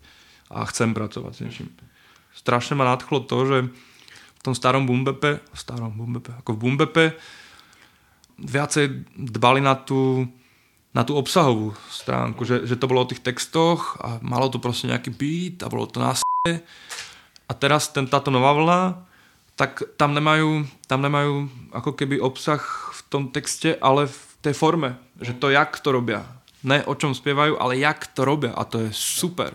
A 0.50 0.66
chcem 0.70 0.94
pracovať 0.94 1.32
s 1.34 1.42
niečím. 1.42 1.68
Strašne 2.36 2.76
ma 2.76 2.86
nadchlo 2.86 3.24
to, 3.24 3.36
že 3.46 3.58
v 4.36 4.40
tom 4.42 4.54
starom 4.54 4.86
bumbepe, 4.86 5.42
starom 5.56 5.94
bumbepe, 5.96 6.36
ako 6.38 6.54
v 6.54 6.60
bumbepe 6.60 7.06
viacej 8.36 9.08
dbali 9.16 9.64
na 9.64 9.74
tú, 9.74 10.28
na 10.92 11.02
tú 11.02 11.16
obsahovú 11.16 11.72
stránku, 11.88 12.44
že, 12.44 12.68
že 12.68 12.76
to 12.76 12.86
bolo 12.86 13.02
o 13.02 13.10
tých 13.10 13.24
textoch 13.24 13.96
a 13.98 14.20
malo 14.20 14.52
to 14.52 14.60
proste 14.60 14.92
nejaký 14.92 15.10
beat 15.10 15.64
a 15.64 15.72
bolo 15.72 15.88
to 15.88 15.98
na 15.98 16.12
a 17.46 17.52
teraz 17.54 17.90
ten, 17.90 18.06
táto 18.06 18.30
nová 18.30 18.54
vlna, 18.54 18.80
tak 19.56 19.82
tam 19.96 20.12
nemajú, 20.14 20.68
tam 20.86 21.00
nemajú 21.02 21.48
ako 21.72 21.90
keby 21.96 22.20
obsah 22.20 22.60
v 22.92 23.00
tom 23.08 23.32
texte, 23.32 23.74
ale 23.80 24.06
v 24.06 24.18
tej 24.44 24.54
forme, 24.54 25.00
že 25.18 25.32
to 25.34 25.50
jak 25.50 25.74
to 25.80 25.90
robia. 25.90 26.22
Ne 26.64 26.84
o 26.84 26.94
čom 26.94 27.12
spievajú, 27.12 27.60
ale 27.60 27.76
jak 27.76 28.06
to 28.16 28.24
robia 28.24 28.52
a 28.56 28.64
to 28.64 28.88
je 28.88 28.90
super. 28.94 29.52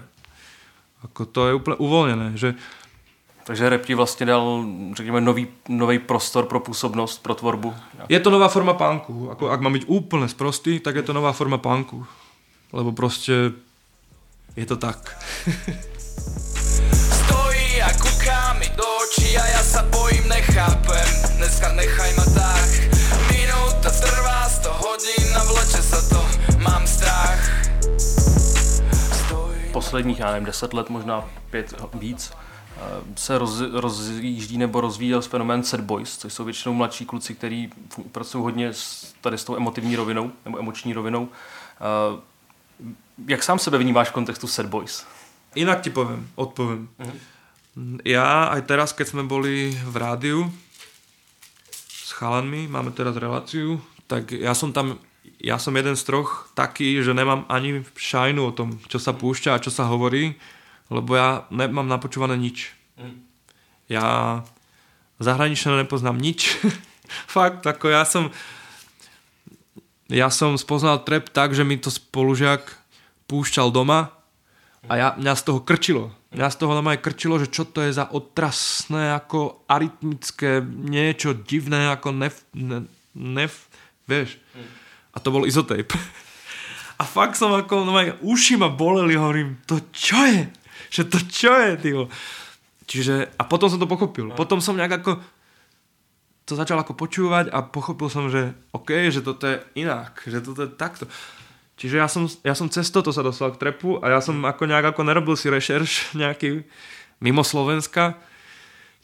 Ako 1.02 1.26
to 1.26 1.42
je 1.50 1.58
úplne 1.58 1.78
uvoľnené, 1.82 2.38
že 2.38 2.54
Takže 3.44 3.70
rap 3.70 3.86
ti 3.86 3.94
vlastně 3.94 4.26
dal, 4.26 4.66
řekněme, 4.96 5.22
nový, 5.22 5.48
nový 5.70 6.00
prostor 6.00 6.46
pro 6.46 6.60
působnost, 6.60 7.24
pro 7.24 7.36
tvorbu. 7.36 7.74
Je 8.10 8.20
to 8.20 8.30
nová 8.30 8.48
forma 8.48 8.74
punku. 8.74 9.32
Ako, 9.32 9.50
ak 9.50 9.62
mám 9.62 9.74
byť 9.74 9.86
úplne 9.90 10.30
sprostý, 10.30 10.80
tak 10.80 10.96
je 10.96 11.04
to 11.04 11.14
nová 11.14 11.34
forma 11.34 11.58
punku. 11.58 12.06
Lebo 12.74 12.92
proste 12.92 13.52
je 14.56 14.66
to 14.66 14.78
tak. 14.78 15.18
Stojí 17.12 17.82
a 17.82 17.90
kúká 17.98 18.54
mi 18.62 18.70
do 18.78 18.86
očí 18.86 19.38
a 19.38 19.46
ja 19.48 19.64
sa 19.66 19.84
bojím, 19.90 20.30
nechápem 20.30 21.10
Dneska 21.38 21.74
nechaj 21.74 22.12
ma 22.14 22.26
tak 22.38 22.91
Posledních, 29.82 30.20
já 30.20 30.32
nevím, 30.32 30.46
deset 30.46 30.74
let, 30.74 30.90
možná 30.90 31.26
pět 31.50 31.74
víc, 31.94 32.32
eh, 32.32 32.80
se 33.16 33.38
roz, 33.38 33.62
rozjíždí 33.74 34.58
nebo 34.58 34.82
rozvíjel 34.82 35.22
fenomén 35.22 35.64
set 35.64 35.82
boys, 35.82 36.18
což 36.18 36.34
jsou 36.34 36.44
většinou 36.44 36.74
mladší 36.74 37.06
kluci, 37.06 37.36
kteří 37.36 37.70
pracují 38.12 38.44
hodně 38.44 38.68
s, 38.74 39.14
tady 39.22 39.38
s 39.38 39.44
tou 39.44 39.56
emotivní 39.56 39.96
rovinou, 39.96 40.32
nebo 40.46 40.60
emoční 40.60 40.94
rovinou. 40.94 41.30
Eh, 41.82 42.22
Jak 43.28 43.44
sám 43.44 43.60
sebe 43.60 43.78
vnímáš 43.78 44.10
v 44.10 44.12
kontextu 44.12 44.48
set 44.48 44.66
boys? 44.66 45.06
Inak 45.56 45.82
ti 45.82 45.90
poviem, 45.90 46.30
odpoviem. 46.36 46.90
Ja 48.06 48.50
aj 48.54 48.62
teraz, 48.66 48.94
keď 48.94 49.08
sme 49.14 49.24
boli 49.26 49.78
v 49.78 49.96
rádiu 49.98 50.40
s 52.06 52.12
chalanmi, 52.18 52.66
máme 52.68 52.92
teraz 52.92 53.14
reláciu, 53.18 53.82
tak 54.10 54.32
ja 54.34 54.54
som 54.58 54.74
tam, 54.74 54.98
ja 55.42 55.58
som 55.58 55.74
jeden 55.74 55.98
z 55.98 56.04
troch 56.06 56.50
taký, 56.54 57.02
že 57.02 57.18
nemám 57.18 57.46
ani 57.50 57.82
šajnu 57.98 58.42
o 58.42 58.56
tom, 58.56 58.78
čo 58.90 59.02
sa 59.02 59.14
púšťa 59.14 59.58
a 59.58 59.64
čo 59.64 59.74
sa 59.74 59.90
hovorí, 59.90 60.38
lebo 60.94 61.18
ja 61.18 61.50
nemám 61.50 61.86
napočúvané 61.90 62.38
nič. 62.38 62.74
Ja 63.90 64.42
zahraničné 65.22 65.86
nepoznám 65.86 66.18
nič. 66.18 66.58
Fakt, 67.36 67.66
ako 67.66 67.90
ja 67.90 68.06
som 68.06 68.30
ja 70.12 70.28
som 70.28 70.60
spoznal 70.60 71.08
trap 71.08 71.32
tak, 71.32 71.56
že 71.56 71.64
mi 71.64 71.80
to 71.80 71.88
spolužiak 71.88 72.68
púšťal 73.32 73.72
doma 73.72 74.12
a 74.92 74.94
ja, 75.00 75.08
mňa 75.16 75.34
z 75.40 75.44
toho 75.48 75.60
krčilo. 75.64 76.12
Mňa 76.36 76.48
z 76.52 76.58
toho 76.60 76.76
normálne 76.76 77.00
krčilo, 77.00 77.40
že 77.40 77.48
čo 77.48 77.64
to 77.64 77.80
je 77.80 77.96
za 77.96 78.12
otrasné, 78.12 79.16
ako 79.16 79.64
arytmické, 79.72 80.60
niečo 80.64 81.32
divné, 81.32 81.92
ako 81.92 82.12
nef, 82.12 82.44
ne, 82.52 82.88
nef 83.16 83.72
vieš. 84.04 84.36
A 85.12 85.18
to 85.20 85.30
bol 85.34 85.44
izotape. 85.44 85.92
A 87.02 87.04
fakt 87.04 87.34
som 87.34 87.50
ako, 87.50 87.82
normálne, 87.82 88.14
uši 88.22 88.62
ma 88.62 88.70
boleli, 88.70 89.18
hovorím, 89.18 89.58
to 89.66 89.82
čo 89.90 90.22
je? 90.22 90.46
Že 90.94 91.04
to 91.10 91.18
čo 91.26 91.52
je, 91.58 91.72
tyvo? 91.82 92.04
Čiže, 92.86 93.34
a 93.40 93.44
potom 93.48 93.72
som 93.72 93.82
to 93.82 93.90
pochopil. 93.90 94.30
Potom 94.38 94.62
som 94.62 94.78
nejak 94.78 95.02
ako, 95.02 95.18
to 96.46 96.54
začal 96.54 96.78
ako 96.78 96.94
počúvať 96.94 97.50
a 97.50 97.66
pochopil 97.66 98.12
som, 98.12 98.30
že 98.30 98.54
OK, 98.76 99.10
že 99.10 99.26
toto 99.26 99.50
je 99.50 99.58
inak, 99.80 100.22
že 100.28 100.44
toto 100.44 100.68
je 100.68 100.72
takto. 100.76 101.10
Čiže 101.82 101.96
ja 101.98 102.06
som, 102.06 102.30
ja 102.46 102.54
som 102.54 102.70
cez 102.70 102.94
toto 102.94 103.10
sa 103.10 103.26
dostal 103.26 103.50
k 103.56 103.62
trepu 103.66 103.98
a 104.04 104.14
ja 104.14 104.22
som 104.22 104.38
ako 104.46 104.70
nejak 104.70 104.94
ako 104.94 105.02
nerobil 105.02 105.34
si 105.34 105.50
rešerš 105.50 106.14
nejaký 106.22 106.62
mimo 107.18 107.42
Slovenska. 107.42 108.22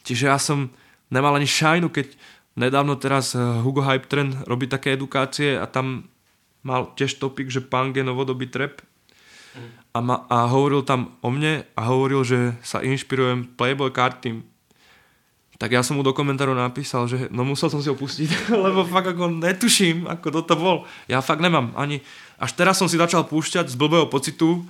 Čiže 0.06 0.24
ja 0.30 0.38
som 0.38 0.70
nemal 1.10 1.34
ani 1.34 1.50
šajnu, 1.50 1.90
keď 1.90 2.14
nedávno 2.58 2.98
teraz 2.98 3.38
eh, 3.38 3.40
Hugo 3.40 3.86
Hype 3.86 4.10
Trend 4.10 4.42
robí 4.50 4.66
také 4.66 4.98
edukácie 4.98 5.54
a 5.54 5.70
tam 5.70 6.10
mal 6.66 6.90
tiež 6.98 7.22
topik, 7.22 7.48
že 7.48 7.62
punk 7.62 7.94
je 7.94 8.02
novodobý 8.02 8.50
trap. 8.50 8.82
A, 9.96 10.04
ma, 10.04 10.28
a 10.28 10.46
hovoril 10.46 10.84
tam 10.84 11.16
o 11.24 11.32
mne 11.32 11.64
a 11.74 11.80
hovoril, 11.88 12.22
že 12.22 12.38
sa 12.60 12.84
inšpirujem 12.84 13.56
Playboy 13.56 13.90
Card 13.90 14.20
Team. 14.20 14.44
Tak 15.58 15.74
ja 15.74 15.82
som 15.82 15.98
mu 15.98 16.06
do 16.06 16.14
komentárov 16.14 16.54
napísal, 16.54 17.10
že 17.10 17.26
no 17.34 17.42
musel 17.42 17.66
som 17.66 17.82
si 17.82 17.90
ho 17.90 17.98
pustiť, 17.98 18.30
lebo 18.66 18.86
fakt 18.86 19.10
ako 19.10 19.42
netuším, 19.42 20.06
ako 20.06 20.26
toto 20.42 20.54
bol. 20.54 20.76
Ja 21.10 21.18
fakt 21.18 21.42
nemám 21.42 21.74
ani... 21.74 21.98
Až 22.38 22.54
teraz 22.54 22.78
som 22.78 22.86
si 22.86 22.94
začal 22.94 23.26
púšťať 23.26 23.66
z 23.66 23.74
blbého 23.74 24.06
pocitu 24.06 24.62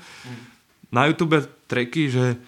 na 0.88 1.04
YouTube 1.04 1.36
tracky, 1.68 2.08
že 2.08 2.40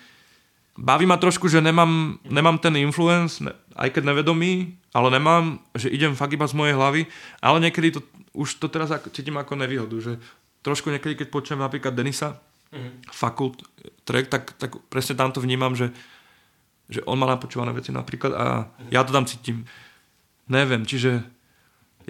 baví 0.81 1.05
ma 1.05 1.21
trošku, 1.21 1.45
že 1.53 1.61
nemám, 1.61 2.17
nemám 2.25 2.57
ten 2.57 2.73
influence, 2.81 3.45
ne, 3.45 3.53
aj 3.81 3.89
keď 3.97 4.13
nevedomý, 4.13 4.77
ale 4.93 5.09
nemám, 5.09 5.57
že 5.73 5.89
idem 5.89 6.13
fakt 6.13 6.37
iba 6.37 6.45
z 6.45 6.53
mojej 6.53 6.77
hlavy, 6.77 7.09
ale 7.41 7.57
niekedy 7.65 7.97
to, 7.97 8.01
už 8.37 8.61
to 8.61 8.69
teraz 8.69 8.93
cítim 9.17 9.41
ako 9.41 9.57
nevýhodu, 9.57 9.97
že 9.97 10.13
trošku 10.61 10.93
niekedy, 10.93 11.17
keď 11.17 11.29
počujem 11.33 11.65
napríklad 11.65 11.97
Denisa, 11.97 12.37
mm-hmm. 12.69 13.09
fakult 13.09 13.65
track, 14.05 14.29
tak, 14.29 14.45
tak 14.61 14.77
presne 14.93 15.17
tam 15.17 15.33
to 15.33 15.41
vnímam, 15.41 15.73
že 15.73 15.89
že 16.91 17.01
on 17.07 17.17
má 17.23 17.31
napočúvané 17.31 17.71
veci 17.71 17.95
napríklad 17.95 18.35
a 18.35 18.67
ja 18.91 19.07
to 19.07 19.15
tam 19.15 19.25
cítim. 19.25 19.63
Neviem, 20.51 20.83
čiže 20.83 21.23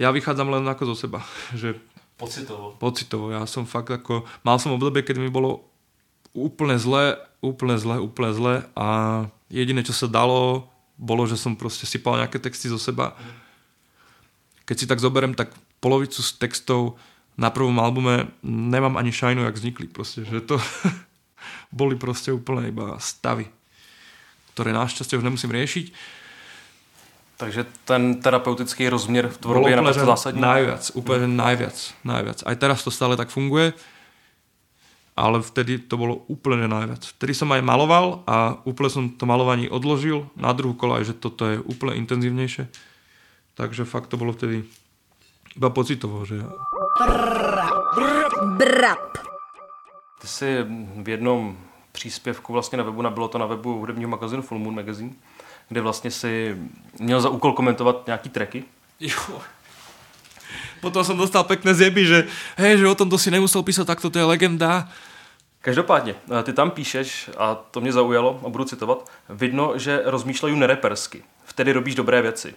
ja 0.01 0.09
vychádzam 0.09 0.49
len 0.49 0.65
ako 0.65 0.91
zo 0.91 1.05
seba, 1.05 1.21
že 1.61 1.77
Pocitovo. 2.17 2.77
pocitovo. 2.77 3.25
Ja 3.33 3.45
som 3.49 3.65
fakt 3.65 3.89
ako, 3.93 4.25
mal 4.45 4.57
som 4.57 4.73
obdobie, 4.73 5.05
keď 5.05 5.21
mi 5.21 5.29
bolo 5.29 5.65
úplne 6.33 6.77
zle, 6.77 7.17
úplne 7.41 7.77
zle, 7.77 7.97
úplne 7.97 8.31
zle 8.33 8.53
a 8.77 8.87
jediné, 9.49 9.81
čo 9.81 9.93
sa 9.93 10.05
dalo, 10.05 10.69
bolo, 11.01 11.25
že 11.25 11.35
som 11.35 11.57
proste 11.57 11.89
sypal 11.89 12.21
nejaké 12.21 12.37
texty 12.37 12.69
zo 12.69 12.77
seba. 12.77 13.17
Keď 14.69 14.75
si 14.77 14.85
tak 14.85 15.01
zoberiem, 15.01 15.33
tak 15.33 15.49
polovicu 15.81 16.21
z 16.21 16.37
textov 16.37 17.01
na 17.33 17.49
prvom 17.49 17.81
albume 17.81 18.29
nemám 18.45 19.01
ani 19.01 19.09
šajnu, 19.09 19.41
jak 19.41 19.57
vznikli 19.57 19.89
proste, 19.89 20.21
že 20.21 20.45
to 20.45 20.61
boli 21.73 21.97
proste 21.97 22.29
úplne 22.29 22.69
iba 22.69 23.01
stavy 23.01 23.49
ktoré 24.53 24.75
našťastie 24.75 25.17
už 25.17 25.25
nemusím 25.25 25.51
riešiť. 25.55 25.85
Takže 27.37 27.65
ten 27.89 28.21
terapeutický 28.21 28.89
rozměr 28.89 29.27
v 29.27 29.37
tvorbě 29.37 29.71
je 29.71 29.75
naprosto 29.75 30.05
zásadní? 30.05 30.41
Najviac, 30.41 30.91
úplne 30.93 31.27
najviac, 31.27 31.77
najviac. 32.05 32.43
Aj 32.45 32.55
teraz 32.55 32.85
to 32.85 32.93
stále 32.93 33.17
tak 33.17 33.33
funguje, 33.33 33.73
ale 35.21 35.45
vtedy 35.45 35.77
to 35.77 36.01
bolo 36.01 36.25
úplne 36.25 36.65
najviac. 36.65 37.05
Vtedy 37.05 37.37
som 37.37 37.53
aj 37.53 37.61
maloval 37.61 38.25
a 38.25 38.57
úplne 38.65 38.89
som 38.89 39.03
to 39.13 39.29
malovanie 39.29 39.69
odložil 39.69 40.25
na 40.33 40.49
druhú 40.57 40.73
kolaj, 40.73 41.05
že 41.05 41.13
toto 41.13 41.45
je 41.45 41.61
úplne 41.61 42.01
intenzívnejšie. 42.01 42.65
Takže 43.53 43.85
fakt 43.85 44.09
to 44.09 44.17
bolo 44.17 44.33
vtedy 44.33 44.65
iba 45.53 45.69
pocitovo, 45.69 46.25
že... 46.25 46.41
Brap. 48.57 49.21
Ty 50.21 50.27
jsi 50.27 50.65
v 51.01 51.09
jednom 51.09 51.57
příspěvku 51.91 52.53
vlastně 52.53 52.77
na 52.77 52.83
webu, 52.83 53.01
bylo 53.09 53.27
to 53.27 53.37
na 53.37 53.45
webu 53.45 53.79
hudebního 53.79 54.09
magazínu 54.09 54.41
Full 54.41 54.59
Moon 54.59 54.75
Magazine, 54.75 55.13
kde 55.69 55.81
vlastně 55.81 56.11
si 56.11 56.57
měl 56.99 57.21
za 57.21 57.29
úkol 57.29 57.53
komentovat 57.53 58.03
nějaký 58.05 58.29
tracky. 58.29 58.63
Jo. 58.99 59.41
Potom 60.81 61.05
som 61.05 61.13
dostal 61.15 61.45
pekné 61.45 61.77
zjeby, 61.77 62.01
že 62.05 62.19
hej, 62.57 62.81
že 62.81 62.89
o 62.89 62.97
tomto 62.97 63.17
si 63.17 63.29
nemusel 63.29 63.61
písať, 63.61 63.85
takto 63.85 64.09
to 64.09 64.17
je 64.17 64.25
legenda. 64.25 64.89
Každopádně, 65.61 66.15
eh, 66.39 66.43
ty 66.43 66.53
tam 66.53 66.71
píšeš, 66.71 67.29
a 67.37 67.55
to 67.71 67.81
mě 67.81 67.93
zaujalo 67.93 68.39
a 68.45 68.49
budu 68.49 68.63
citovat, 68.63 69.09
vidno, 69.29 69.77
že 69.77 70.01
rozmýšlejí 70.05 70.55
nerepersky, 70.55 71.23
vtedy 71.45 71.73
robíš 71.73 71.95
dobré 71.95 72.21
věci. 72.21 72.53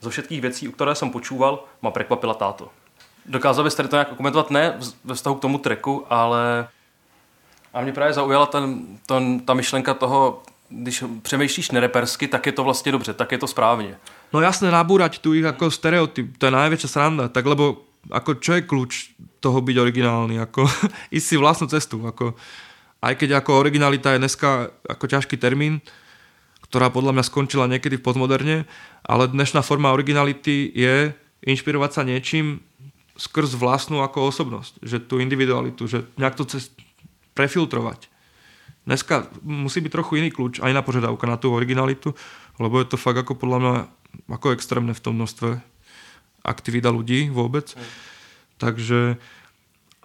Zo 0.00 0.10
všetkých 0.10 0.40
věcí, 0.40 0.68
u 0.68 0.72
které 0.72 0.94
jsem 0.94 1.10
počúval, 1.10 1.64
ma 1.82 1.90
prekvapila 1.90 2.34
táto. 2.34 2.68
Dokázal 3.26 3.64
bys 3.64 3.74
tady 3.74 3.88
to 3.88 3.96
nějak 3.96 4.16
komentovat, 4.16 4.50
ne 4.50 4.76
ve 5.04 5.14
vztahu 5.14 5.36
k 5.36 5.40
tomu 5.40 5.58
treku, 5.58 6.06
ale 6.10 6.68
a 7.74 7.80
mě 7.80 7.92
právě 7.92 8.12
zaujala 8.12 8.46
ten, 8.46 8.86
ten, 9.06 9.40
ta 9.40 9.54
myšlenka 9.54 9.94
toho, 9.94 10.42
když 10.68 11.04
přemýšlíš 11.22 11.70
nerepersky, 11.70 12.28
tak 12.28 12.46
je 12.46 12.52
to 12.52 12.64
vlastně 12.64 12.92
dobře, 12.92 13.14
tak 13.14 13.32
je 13.32 13.38
to 13.38 13.46
správně. 13.46 13.96
No 14.32 14.40
jasné, 14.40 14.70
nabúrať 14.70 15.18
tu 15.18 15.34
ich 15.38 15.46
ako 15.46 15.70
stereotyp, 15.70 16.34
to 16.40 16.50
je 16.50 16.52
najväčšia 16.52 16.88
sranda, 16.90 17.28
tak 17.30 17.46
lebo 17.46 17.86
ako 18.10 18.30
čo 18.38 18.58
je 18.58 18.66
kľúč 18.66 18.92
toho 19.42 19.58
byť 19.62 19.76
originálny, 19.78 20.36
ako 20.42 20.66
ísť 21.16 21.26
si 21.26 21.36
vlastnú 21.38 21.66
cestu, 21.70 22.02
ako 22.02 22.34
aj 23.04 23.14
keď 23.14 23.38
ako 23.38 23.60
originalita 23.60 24.16
je 24.16 24.22
dneska 24.22 24.72
ako 24.88 25.04
ťažký 25.06 25.36
termín, 25.38 25.84
ktorá 26.66 26.90
podľa 26.90 27.14
mňa 27.14 27.24
skončila 27.28 27.70
niekedy 27.70 28.00
v 28.00 28.04
postmoderne, 28.04 28.56
ale 29.06 29.30
dnešná 29.30 29.62
forma 29.62 29.94
originality 29.94 30.74
je 30.74 31.14
inšpirovať 31.46 31.90
sa 31.92 32.02
niečím 32.02 32.64
skrz 33.16 33.54
vlastnú 33.56 34.02
ako 34.02 34.28
osobnosť, 34.28 34.82
že 34.82 34.98
tú 34.98 35.22
individualitu, 35.22 35.86
že 35.86 36.04
nejak 36.18 36.36
to 36.36 36.44
cez, 36.44 36.74
prefiltrovať. 37.38 38.10
Dneska 38.86 39.30
musí 39.42 39.82
byť 39.82 39.92
trochu 39.92 40.22
iný 40.22 40.30
kľúč 40.30 40.62
aj 40.62 40.72
na 40.74 40.82
požiadavka 40.82 41.26
na 41.26 41.38
tú 41.38 41.50
originalitu, 41.54 42.14
lebo 42.58 42.78
je 42.82 42.86
to 42.86 43.00
fakt 43.00 43.18
ako 43.18 43.34
podľa 43.34 43.58
mňa 43.58 43.74
ako 44.30 44.56
extrémne 44.56 44.94
v 44.94 45.02
tom 45.02 45.18
množstve 45.18 45.75
aktivita 46.46 46.94
ľudí 46.94 47.28
vôbec. 47.28 47.74
Mm. 47.74 47.82
Takže 48.56 49.00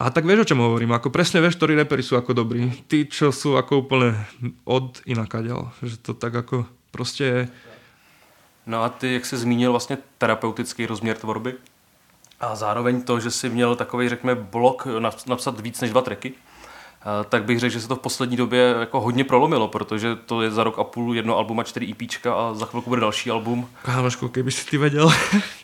a 0.01 0.09
tak 0.09 0.25
vieš, 0.25 0.43
o 0.43 0.49
čom 0.49 0.65
hovorím. 0.65 0.97
Ako 0.97 1.13
presne 1.13 1.45
vieš, 1.45 1.61
ktorí 1.61 1.77
repery 1.77 2.01
sú 2.01 2.17
ako 2.17 2.33
dobrí. 2.33 2.73
Tí, 2.89 3.05
čo 3.05 3.29
sú 3.29 3.53
ako 3.53 3.85
úplne 3.85 4.17
od 4.65 4.97
inakaďal. 5.05 5.69
Že 5.85 5.95
to 6.01 6.11
tak 6.17 6.33
ako 6.33 6.65
proste 6.89 7.23
je. 7.23 7.41
No 8.65 8.81
a 8.83 8.89
ty, 8.89 9.13
jak 9.13 9.25
jsi 9.25 9.37
zmínil 9.37 9.71
vlastně 9.71 9.97
terapeutický 10.17 10.85
rozměr 10.85 11.17
tvorby 11.17 11.53
a 12.39 12.55
zároveň 12.55 13.01
to, 13.01 13.19
že 13.19 13.31
jsi 13.31 13.49
měl 13.49 13.75
takový, 13.75 14.09
řekněme, 14.09 14.35
blok 14.35 14.87
napsat 15.27 15.59
víc 15.59 15.81
než 15.81 15.91
dva 15.91 16.01
tracky, 16.01 16.33
tak 17.29 17.43
bych 17.43 17.59
řekl, 17.59 17.73
že 17.73 17.81
se 17.81 17.87
to 17.87 17.95
v 17.95 17.99
poslední 17.99 18.37
době 18.37 18.75
jako 18.79 19.01
hodně 19.01 19.23
prolomilo, 19.23 19.67
protože 19.67 20.15
to 20.15 20.41
je 20.41 20.51
za 20.51 20.63
rok 20.63 20.79
a 20.79 20.83
půl 20.83 21.15
jedno 21.15 21.37
album 21.37 21.59
a 21.59 21.63
čtyři 21.63 21.91
EPčka 21.91 22.33
a 22.33 22.53
za 22.53 22.65
chvilku 22.65 22.89
bude 22.89 23.01
další 23.01 23.31
album. 23.31 23.69
Kámoško, 23.83 24.29
keby 24.29 24.51
si 24.51 24.69
ty 24.69 24.77
vedel, 24.77 25.09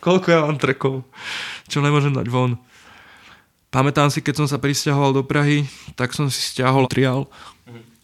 koľko 0.02 0.26
ja 0.30 0.40
mám 0.42 0.58
trekov, 0.58 1.06
čo 1.70 1.78
nemôžem 1.78 2.10
dať 2.10 2.26
von. 2.26 2.58
Pamätám 3.70 4.10
si, 4.10 4.24
keď 4.24 4.34
som 4.42 4.48
sa 4.48 4.58
prisťahoval 4.58 5.12
do 5.12 5.22
Prahy, 5.22 5.68
tak 5.94 6.16
som 6.16 6.26
si 6.32 6.40
stiahol 6.40 6.88
triál 6.88 7.28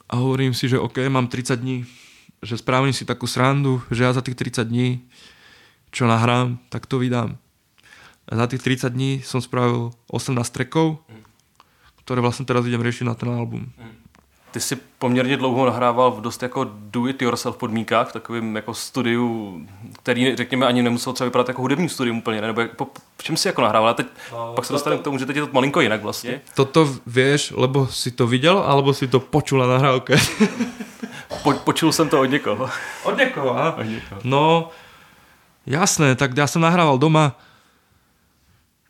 a 0.06 0.14
hovorím 0.20 0.54
si, 0.54 0.68
že 0.68 0.78
OK, 0.78 1.00
mám 1.08 1.26
30 1.26 1.56
dní, 1.56 1.88
že 2.44 2.60
spravím 2.60 2.92
si 2.92 3.08
takú 3.08 3.26
srandu, 3.26 3.82
že 3.90 4.04
ja 4.04 4.12
za 4.12 4.20
tých 4.20 4.36
30 4.36 4.68
dní, 4.68 5.02
čo 5.90 6.04
nahrám, 6.06 6.60
tak 6.68 6.86
to 6.86 7.00
vydám. 7.00 7.40
A 8.28 8.32
za 8.36 8.46
tých 8.46 8.62
30 8.62 8.92
dní 8.92 9.12
som 9.24 9.40
spravil 9.40 9.90
18 10.12 10.36
trekov, 10.52 11.00
ktoré 12.04 12.20
vlastne 12.20 12.44
teraz 12.44 12.68
idem 12.68 12.84
riešiť 12.84 13.08
na 13.08 13.16
ten 13.16 13.32
album. 13.32 13.72
Ty 14.54 14.60
si 14.60 14.76
poměrně 14.98 15.36
dlouho 15.36 15.66
nahrával 15.66 16.10
v 16.10 16.20
dost 16.20 16.42
jako 16.42 16.70
do-it-yourself 16.70 17.56
podmínkách, 17.56 18.08
v 18.08 18.12
takovém 18.12 18.56
jako 18.56 18.74
studiu, 18.74 19.60
který, 20.02 20.36
řekněme, 20.36 20.66
ani 20.66 20.82
nemusel 20.82 21.12
třeba 21.12 21.24
vypadat 21.24 21.48
jako 21.48 21.62
hudební 21.62 21.88
studium 21.88 22.18
úplně, 22.18 22.40
ne? 22.40 22.46
nebo 22.46 22.60
jak, 22.60 22.76
po, 22.76 22.86
v 23.18 23.22
čem 23.22 23.36
si 23.36 23.48
jako 23.48 23.62
nahrával? 23.62 23.88
A 23.88 23.94
teď 23.94 24.06
no, 24.32 24.52
pak 24.54 24.64
se 24.64 24.72
dostaneme 24.72 25.00
k 25.00 25.04
tomu, 25.04 25.18
že 25.18 25.26
teď 25.26 25.36
je 25.36 25.42
to 25.42 25.48
malinko 25.52 25.80
jinak 25.80 26.02
vlastně. 26.02 26.40
Toto 26.54 26.88
vieš, 27.06 27.50
lebo 27.56 27.86
si 27.86 28.10
to 28.10 28.26
viděl, 28.26 28.58
alebo 28.66 28.94
si 28.94 29.08
to 29.08 29.20
počul 29.20 29.58
na 29.58 29.66
nahrávke? 29.66 30.16
po, 31.42 31.52
počul 31.52 31.92
jsem 31.92 32.08
to 32.08 32.20
od 32.20 32.24
někoho. 32.30 32.70
Od 33.02 33.18
někoho, 33.18 33.58
a? 33.58 33.76
Od 33.76 33.82
někoho. 33.82 34.20
No, 34.24 34.70
jasné, 35.66 36.14
tak 36.14 36.36
ja 36.36 36.46
som 36.46 36.62
nahrával 36.62 37.00
doma, 37.00 37.34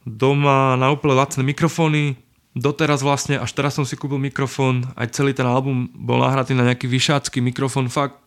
doma 0.07 0.77
na 0.77 0.91
úplne 0.91 1.15
lacné 1.15 1.43
mikrofóny, 1.47 2.19
doteraz 2.55 3.03
vlastne, 3.03 3.37
až 3.37 3.51
teraz 3.51 3.75
som 3.75 3.83
si 3.83 3.99
kúpil 3.99 4.23
mikrofón, 4.23 4.87
aj 4.95 5.11
celý 5.11 5.35
ten 5.35 5.47
album 5.47 5.91
bol 5.91 6.23
nahratý 6.23 6.55
na 6.55 6.71
nejaký 6.71 6.87
vyšácky 6.87 7.43
mikrofón, 7.43 7.91
fakt 7.91 8.23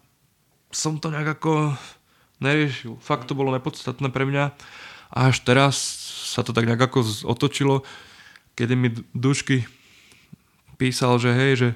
som 0.72 1.00
to 1.00 1.08
nejak 1.08 1.40
ako 1.40 1.74
neriešil. 2.44 3.00
Fakt 3.00 3.32
to 3.32 3.34
bolo 3.34 3.56
nepodstatné 3.56 4.12
pre 4.12 4.28
mňa. 4.28 4.52
A 5.16 5.32
až 5.32 5.40
teraz 5.48 5.80
sa 6.36 6.44
to 6.44 6.52
tak 6.52 6.68
nejak 6.68 6.92
ako 6.92 7.08
otočilo, 7.24 7.88
kedy 8.60 8.76
mi 8.76 8.92
Dušky 9.16 9.64
písal, 10.76 11.18
že 11.18 11.32
hej, 11.34 11.52
že 11.56 11.70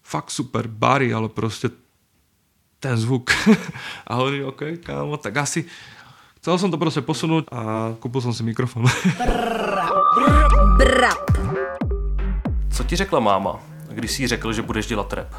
fakt 0.00 0.30
super, 0.30 0.70
bary, 0.70 1.10
ale 1.10 1.28
proste 1.28 1.68
ten 2.78 2.94
zvuk. 2.94 3.34
a 4.08 4.22
hovorí, 4.22 4.46
OK, 4.46 4.80
kámo, 4.80 5.18
tak 5.18 5.36
asi 5.42 5.66
chcel 6.40 6.56
som 6.56 6.70
to 6.70 6.78
proste 6.78 7.02
posunúť 7.02 7.50
a 7.50 7.92
kúpil 7.98 8.22
som 8.22 8.32
si 8.32 8.46
mikrofón. 8.46 8.86
Brap. 10.80 11.35
Co 12.76 12.84
ti 12.84 12.96
řekla 12.96 13.20
máma, 13.20 13.60
když 13.88 14.10
jsi 14.10 14.28
řekl, 14.28 14.52
že 14.52 14.62
budeš 14.62 14.86
dělat 14.86 15.12
rap? 15.12 15.34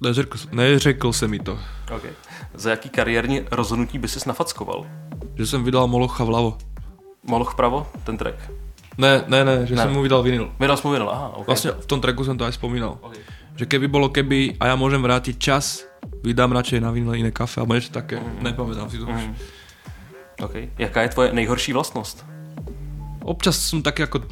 Neřekl, 0.00 0.38
neřekl 0.52 1.12
se 1.12 1.28
mi 1.28 1.38
to. 1.38 1.58
Okay. 1.96 2.10
Za 2.54 2.70
jaký 2.70 2.88
kariérní 2.88 3.40
rozhodnutí 3.50 3.98
by 3.98 4.08
si 4.08 4.28
nafackoval? 4.28 4.86
Že 5.34 5.46
jsem 5.46 5.64
vydal 5.64 5.88
Molocha 5.88 6.24
vľavo. 6.24 6.58
Moloch 7.24 7.52
vpravo? 7.56 7.88
Ten 8.04 8.16
track? 8.16 8.36
Ne, 8.98 9.24
ne, 9.28 9.44
ne, 9.44 9.66
že 9.66 9.74
ne. 9.74 9.82
jsem 9.82 9.92
mu 9.92 10.02
vydal 10.02 10.22
vinyl. 10.22 10.52
Vydal 10.60 10.76
jsem 10.76 10.88
mu 10.88 10.92
vinyl, 10.92 11.10
aha. 11.10 11.28
Okay. 11.28 11.44
Vlastně 11.46 11.70
v 11.70 11.86
tom 11.86 12.00
tracku 12.00 12.24
jsem 12.24 12.38
to 12.38 12.44
aj 12.44 12.52
spomínal. 12.52 12.98
Okay. 13.00 13.20
Že 13.56 13.66
keby 13.66 13.88
bolo 13.88 14.08
keby 14.12 14.60
a 14.60 14.68
ja 14.68 14.76
môžem 14.76 15.00
vrátiť 15.00 15.40
čas, 15.40 15.88
vydám 16.20 16.52
radšej 16.52 16.84
na 16.84 16.92
vinyl 16.92 17.16
iné 17.16 17.32
kafe, 17.32 17.64
alebo 17.64 17.72
niečo 17.72 17.88
také. 17.88 18.20
Mm. 18.20 18.44
Nepamätám 18.44 18.92
si 18.92 19.00
to 19.00 19.08
mm. 19.08 19.16
už. 19.16 19.22
Okay. 20.44 20.68
Jaká 20.76 21.08
je 21.08 21.08
tvoje 21.08 21.32
nejhorší 21.32 21.72
vlastnost? 21.72 22.20
Občas 23.24 23.56
som 23.56 23.80
taký 23.80 24.04
ako 24.04 24.28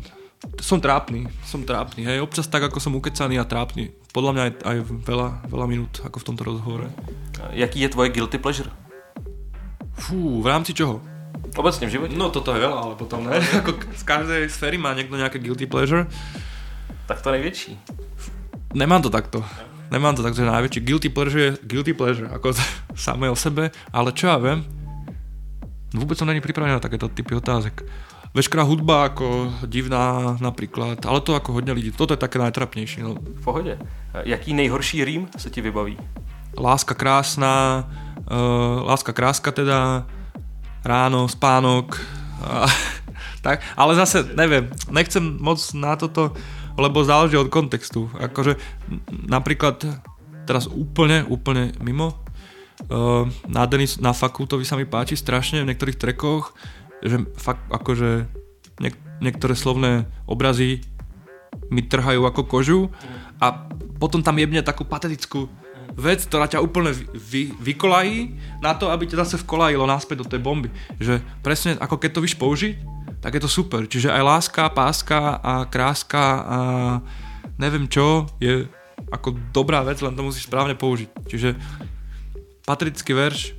som 0.65 0.81
trápny, 0.81 1.29
som 1.45 1.61
trápny, 1.61 2.09
hej, 2.09 2.25
občas 2.25 2.49
tak, 2.49 2.65
ako 2.65 2.81
som 2.81 2.97
ukecaný 2.97 3.37
a 3.37 3.45
trápny. 3.45 3.93
Podľa 4.17 4.31
mňa 4.33 4.43
aj, 4.43 4.53
aj 4.65 4.77
veľa, 5.05 5.29
veľa 5.51 5.67
minút, 5.69 6.01
ako 6.01 6.23
v 6.23 6.27
tomto 6.33 6.43
rozhovore. 6.47 6.89
Jaký 7.53 7.85
je 7.85 7.93
tvoje 7.93 8.09
guilty 8.15 8.41
pleasure? 8.41 8.73
Fú, 9.95 10.41
v 10.41 10.47
rámci 10.49 10.73
čoho? 10.73 11.05
Obecne 11.55 11.87
v 11.87 11.95
živote? 11.95 12.15
No 12.17 12.33
toto 12.33 12.57
je 12.57 12.65
veľa, 12.65 12.79
ale 12.81 12.95
potom 12.97 13.29
ne. 13.29 13.37
ako 13.61 13.77
z 13.93 14.05
každej 14.09 14.43
sféry 14.49 14.81
má 14.81 14.97
niekto 14.97 15.21
nejaké 15.21 15.37
guilty 15.37 15.69
pleasure. 15.69 16.09
Tak 17.05 17.21
to 17.21 17.31
největší. 17.31 17.77
Nemám 18.75 19.03
to 19.05 19.11
takto. 19.13 19.45
Nemám 19.93 20.17
to 20.17 20.25
tak, 20.25 20.35
že 20.35 20.49
najväčší 20.49 20.81
guilty 20.81 21.09
pleasure 21.13 21.43
je 21.43 21.51
guilty 21.63 21.93
pleasure, 21.93 22.27
ako 22.33 22.57
samé 22.97 23.29
o 23.29 23.37
sebe, 23.37 23.69
ale 23.93 24.11
čo 24.17 24.33
ja 24.33 24.41
viem, 24.41 24.65
vôbec 25.95 26.19
som 26.19 26.27
není 26.27 26.43
pripravený 26.43 26.75
na 26.75 26.83
takéto 26.83 27.07
typy 27.07 27.37
otázek 27.39 27.85
veškerá 28.35 28.67
hudba 28.67 29.07
ako 29.07 29.55
divná 29.71 30.37
napríklad, 30.43 31.07
ale 31.07 31.21
to 31.23 31.35
ako 31.35 31.53
hodně 31.53 31.73
lidí. 31.73 31.91
Toto 31.95 32.13
je 32.13 32.19
také 32.19 32.39
najtrapnější. 32.39 33.03
No. 33.03 33.15
V 33.15 33.45
pohodě. 33.45 33.79
Jaký 34.25 34.55
nejhorší 34.55 35.05
rým 35.05 35.29
se 35.39 35.51
ti 35.51 35.61
vybaví? 35.61 35.99
Láska 36.59 36.95
krásná, 36.95 37.89
uh, 38.31 38.87
láska 38.87 39.13
kráska 39.13 39.51
teda, 39.51 40.07
ráno, 40.85 41.29
spánok. 41.29 42.01
Tak, 43.45 43.61
ale 43.77 43.93
zase 43.93 44.25
neviem, 44.33 44.73
nechcem 44.89 45.21
moc 45.21 45.61
na 45.77 46.01
toto, 46.01 46.33
lebo 46.81 47.05
záleží 47.05 47.37
od 47.37 47.53
kontextu. 47.53 48.09
Akože 48.17 48.57
napríklad 49.29 49.85
teraz 50.49 50.65
úplne, 50.65 51.29
úplne 51.29 51.77
mimo, 51.85 52.25
uh, 52.89 53.29
na, 53.45 53.69
Denis, 53.69 54.01
na 54.01 54.17
fakultovi 54.17 54.65
sa 54.65 54.81
mi 54.81 54.89
páči 54.89 55.21
strašne 55.21 55.61
v 55.61 55.69
niektorých 55.69 56.01
trekoch, 56.01 56.57
že 57.03 57.17
fakt 57.35 57.65
akože 57.73 58.29
niek- 58.79 59.03
niektoré 59.19 59.57
slovné 59.57 60.07
obrazy 60.29 60.85
mi 61.71 61.83
trhajú 61.83 62.27
ako 62.27 62.43
kožu 62.47 62.81
a 63.39 63.67
potom 63.99 64.23
tam 64.23 64.39
jebne 64.39 64.63
takú 64.63 64.83
patetickú 64.87 65.47
vec, 65.95 66.27
ktorá 66.27 66.51
ťa 66.51 66.63
úplne 66.63 66.91
vy, 67.15 67.55
vykolají 67.63 68.35
na 68.59 68.75
to, 68.75 68.91
aby 68.91 69.07
ťa 69.07 69.23
zase 69.27 69.43
vkolajilo 69.47 69.87
náspäť 69.87 70.27
do 70.27 70.31
tej 70.31 70.43
bomby. 70.43 70.69
Že 70.99 71.23
presne 71.41 71.79
ako 71.79 72.03
keď 72.03 72.11
to 72.19 72.25
víš 72.25 72.35
použiť, 72.35 72.75
tak 73.23 73.39
je 73.39 73.43
to 73.43 73.51
super. 73.51 73.87
Čiže 73.87 74.11
aj 74.11 74.23
láska, 74.27 74.63
páska 74.75 75.39
a 75.39 75.65
kráska 75.71 76.25
a 76.43 76.59
neviem 77.57 77.87
čo 77.87 78.27
je 78.43 78.67
ako 79.15 79.39
dobrá 79.55 79.87
vec, 79.87 80.03
len 80.03 80.19
to 80.19 80.27
musíš 80.27 80.51
správne 80.51 80.75
použiť. 80.75 81.09
Čiže 81.31 81.55
patrický 82.67 83.15
verš 83.15 83.55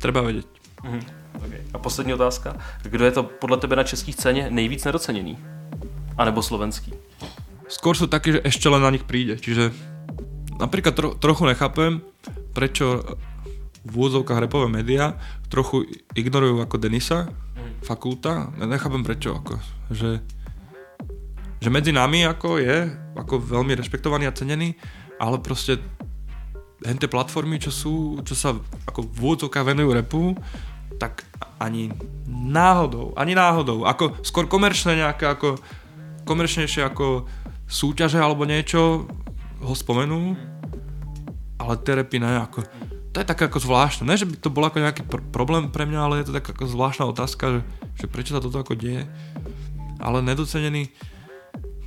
treba 0.00 0.24
vedieť. 0.24 0.48
Mm-hmm. 0.82 1.15
Okay. 1.36 1.60
A 1.72 1.78
poslední 1.78 2.14
otázka. 2.14 2.56
Kdo 2.82 3.04
je 3.04 3.12
to 3.12 3.22
podle 3.22 3.56
tebe 3.56 3.76
na 3.76 3.84
české 3.84 4.12
scéně 4.12 4.50
nejvíc 4.50 4.84
nedoceněný? 4.84 5.38
A 6.16 6.24
nebo 6.24 6.42
slovenský? 6.42 6.92
Skôr 7.66 7.98
sú 7.98 8.06
takí, 8.06 8.30
že 8.30 8.40
ešte 8.46 8.70
len 8.70 8.78
na 8.78 8.94
nich 8.94 9.02
príde. 9.02 9.36
Čiže 9.42 9.74
napríklad 10.54 10.94
tro, 10.94 11.08
trochu 11.18 11.50
nechápem, 11.50 11.98
prečo 12.54 13.02
v 13.82 13.92
úvodzovkách 13.92 14.38
repové 14.38 14.70
médiá 14.70 15.18
trochu 15.50 15.86
ignorujú 16.14 16.62
ako 16.62 16.76
Denisa, 16.78 17.26
mm. 17.26 17.82
fakulta. 17.82 18.54
Nechápem 18.54 19.02
prečo. 19.02 19.34
Ako, 19.42 19.58
že, 19.90 20.22
že 21.58 21.68
medzi 21.68 21.90
nami 21.90 22.22
ako 22.22 22.62
je 22.62 22.86
ako 23.18 23.42
veľmi 23.42 23.74
rešpektovaný 23.74 24.30
a 24.30 24.36
cenený, 24.36 24.78
ale 25.18 25.42
proste 25.42 25.82
henté 26.86 27.10
platformy, 27.10 27.58
čo 27.58 27.74
sú, 27.74 27.94
čo 28.22 28.38
sa 28.38 28.54
ako 28.86 29.10
v 29.10 29.18
úvodzovkách 29.26 29.74
venujú 29.74 29.90
repu, 29.90 30.22
tak 30.96 31.26
ani 31.60 31.92
náhodou, 32.28 33.12
ani 33.16 33.36
náhodou, 33.36 33.84
ako 33.84 34.20
skôr 34.24 34.48
komerčné 34.48 34.96
nejaké 34.96 35.28
ako 35.28 35.60
komerčnejšie 36.24 36.82
ako 36.84 37.28
súťaže 37.66 38.18
alebo 38.18 38.44
niečo 38.44 39.06
ho 39.62 39.74
spomenú, 39.74 40.36
ale 41.56 41.72
tie 41.80 41.98
repy 41.98 42.20
ne, 42.20 42.40
ako 42.40 42.62
to 43.16 43.24
je 43.24 43.32
také 43.32 43.48
ako 43.48 43.64
zvláštne, 43.64 44.04
ne, 44.04 44.20
že 44.20 44.28
by 44.28 44.36
to 44.36 44.52
bol 44.52 44.60
ako 44.60 44.84
nejaký 44.84 45.02
pr- 45.08 45.24
problém 45.32 45.72
pre 45.72 45.88
mňa, 45.88 46.00
ale 46.04 46.14
je 46.20 46.28
to 46.28 46.36
taká 46.36 46.52
ako 46.52 46.68
zvláštna 46.68 47.04
otázka, 47.08 47.44
že, 47.48 47.60
že 48.04 48.06
prečo 48.12 48.36
sa 48.36 48.44
toto 48.44 48.60
ako 48.60 48.76
deje, 48.76 49.08
ale 49.96 50.20
nedocenený, 50.20 50.92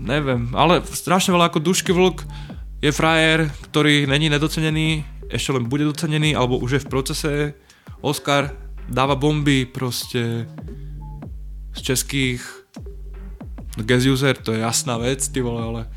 neviem, 0.02 0.50
ale 0.58 0.82
strašne 0.82 1.30
veľa 1.30 1.54
ako 1.54 1.62
Dušky 1.62 1.94
Vlk 1.94 2.26
je 2.82 2.90
frajer, 2.90 3.54
ktorý 3.70 4.10
není 4.10 4.26
nedocenený, 4.34 5.06
ešte 5.30 5.54
len 5.54 5.70
bude 5.70 5.86
docenený, 5.86 6.34
alebo 6.34 6.58
už 6.58 6.82
je 6.82 6.84
v 6.84 6.90
procese, 6.90 7.34
Oscar 8.02 8.56
dáva 8.90 9.16
bomby 9.16 9.66
prostě 9.66 10.50
z 11.74 11.82
českých 11.82 12.66
Gas 13.78 14.06
User, 14.06 14.38
to 14.38 14.52
je 14.52 14.60
jasná 14.60 14.98
věc, 14.98 15.30
ty 15.30 15.42
vole, 15.42 15.64
ale 15.64 15.90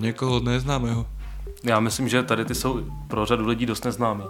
někoho 0.00 0.40
neznámého. 0.40 1.06
Já 1.64 1.80
myslím, 1.80 2.08
že 2.08 2.22
tady 2.22 2.44
ty 2.44 2.54
jsou 2.54 2.86
pro 3.08 3.26
řadu 3.26 3.46
lidí 3.46 3.66
dost 3.66 3.84
neznámý. 3.84 4.24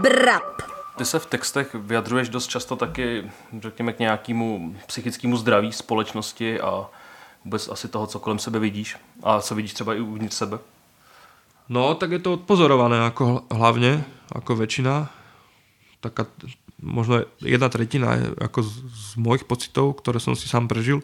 Brap. 0.00 0.62
Ty 0.96 1.04
se 1.04 1.18
v 1.18 1.26
textech 1.26 1.74
vyjadřuješ 1.74 2.28
dost 2.28 2.46
často 2.46 2.76
taky, 2.76 3.30
řekněme, 3.60 3.92
k 3.92 3.98
nějakému 3.98 4.76
psychickému 4.86 5.36
zdraví 5.36 5.72
společnosti 5.72 6.60
a 6.60 6.86
vůbec 7.44 7.68
asi 7.68 7.88
toho, 7.88 8.06
co 8.06 8.18
kolem 8.18 8.38
sebe 8.38 8.58
vidíš 8.58 8.96
a 9.22 9.40
co 9.40 9.54
vidíš 9.54 9.74
třeba 9.74 9.94
i 9.94 10.00
uvnitř 10.00 10.34
sebe. 10.34 10.58
No, 11.68 11.94
tak 11.94 12.10
je 12.10 12.18
to 12.18 12.32
odpozorované 12.32 12.96
jako 12.96 13.42
hlavně, 13.50 14.04
jako 14.34 14.56
většina 14.56 15.10
taká 16.06 16.30
možno 16.80 17.24
jedna 17.40 17.72
tretina 17.72 18.36
ako 18.36 18.60
z, 18.62 18.72
z 18.86 19.10
mojich 19.16 19.44
pocitov, 19.48 19.96
ktoré 19.98 20.20
som 20.20 20.36
si 20.36 20.46
sám 20.46 20.68
prežil, 20.68 21.00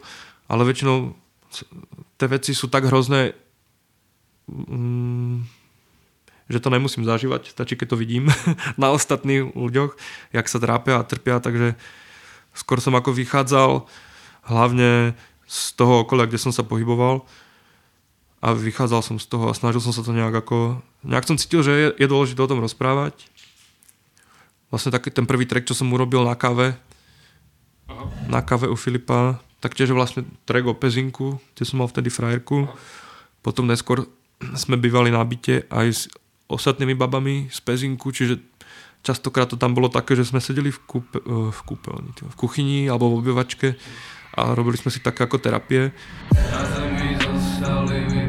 ale 0.47 0.69
väčšinou 0.69 1.17
tie 2.21 2.29
veci 2.29 2.53
sú 2.53 2.69
tak 2.69 2.88
hrozné, 2.88 3.37
mm, 4.49 5.45
že 6.49 6.61
to 6.61 6.69
nemusím 6.69 7.09
zažívať, 7.09 7.53
stačí 7.53 7.75
keď 7.77 7.97
to 7.97 8.01
vidím 8.01 8.29
na 8.81 8.93
ostatných 8.93 9.57
ľuďoch, 9.57 9.97
jak 10.33 10.47
sa 10.49 10.61
trápia 10.61 11.01
a 11.01 11.07
trpia, 11.09 11.41
takže 11.41 11.75
skôr 12.53 12.81
som 12.81 12.93
ako 12.97 13.17
vychádzal 13.17 13.88
hlavne 14.49 15.17
z 15.49 15.61
toho 15.77 16.05
okolia, 16.05 16.29
kde 16.29 16.41
som 16.41 16.53
sa 16.53 16.65
pohyboval 16.65 17.25
a 18.43 18.53
vychádzal 18.53 19.01
som 19.07 19.17
z 19.23 19.27
toho 19.31 19.49
a 19.49 19.57
snažil 19.57 19.79
som 19.79 19.95
sa 19.95 20.03
to 20.03 20.11
nejak 20.11 20.35
ako... 20.35 20.83
Nejak 21.07 21.27
som 21.27 21.38
cítil, 21.38 21.62
že 21.62 21.73
je, 21.73 21.88
je 21.95 22.11
dôležité 22.11 22.43
o 22.43 22.51
tom 22.51 22.59
rozprávať. 22.59 23.31
Vlastne 24.73 24.89
taký 24.89 25.13
ten 25.13 25.29
prvý 25.29 25.45
track, 25.45 25.69
čo 25.69 25.77
som 25.77 25.93
urobil 25.93 26.25
na 26.25 26.33
káve, 26.33 26.73
Aha. 27.93 28.05
na 28.33 28.41
káve 28.41 28.73
u 28.73 28.77
Filipa, 28.77 29.37
tak 29.61 29.77
tiež 29.77 29.93
vlastne 29.93 30.25
track 30.49 30.65
o 30.65 30.75
Pezinku, 30.75 31.37
kde 31.53 31.63
som 31.69 31.85
mal 31.85 31.93
vtedy 31.93 32.09
frajerku. 32.09 32.67
Aha. 32.67 32.75
Potom 33.45 33.69
neskôr 33.69 34.09
sme 34.57 34.81
bývali 34.81 35.13
na 35.13 35.21
byte 35.21 35.69
aj 35.69 35.87
s 35.93 36.03
ostatnými 36.49 36.97
babami 36.97 37.53
z 37.53 37.59
Pezinku, 37.61 38.11
čiže 38.11 38.41
častokrát 39.05 39.51
to 39.51 39.61
tam 39.61 39.77
bolo 39.77 39.93
také, 39.93 40.17
že 40.17 40.25
sme 40.25 40.41
sedeli 40.41 40.73
v, 40.73 40.81
kúpe, 40.89 41.19
eh, 41.21 41.51
v 41.53 41.61
kúpeľni, 41.69 42.11
v 42.17 42.35
kuchyni 42.39 42.81
alebo 42.89 43.13
v 43.13 43.29
obyvačke 43.29 43.77
a 44.33 44.57
robili 44.57 44.81
sme 44.81 44.89
si 44.89 45.05
také 45.05 45.29
ako 45.29 45.37
terapie. 45.37 45.93
Na 46.33 46.65
zemi 46.73 47.13
zostali 47.21 48.22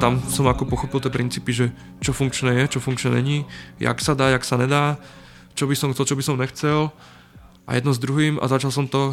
tam 0.00 0.16
som 0.32 0.48
ako 0.48 0.64
pochopil 0.64 0.98
tie 1.04 1.12
princípy, 1.12 1.52
že 1.52 1.66
čo 2.00 2.16
funkčné 2.16 2.64
je, 2.64 2.76
čo 2.76 2.80
funkčné 2.80 3.20
není, 3.20 3.44
jak 3.76 4.00
sa 4.00 4.16
dá, 4.16 4.32
jak 4.32 4.42
sa 4.48 4.56
nedá, 4.56 4.96
čo 5.52 5.68
by 5.68 5.76
som 5.76 5.92
chcel, 5.92 6.08
čo 6.08 6.16
by 6.16 6.24
som 6.24 6.40
nechcel 6.40 6.88
a 7.68 7.76
jedno 7.76 7.92
s 7.92 8.00
druhým 8.00 8.40
a 8.40 8.48
začal 8.48 8.72
som 8.72 8.88
to 8.88 9.12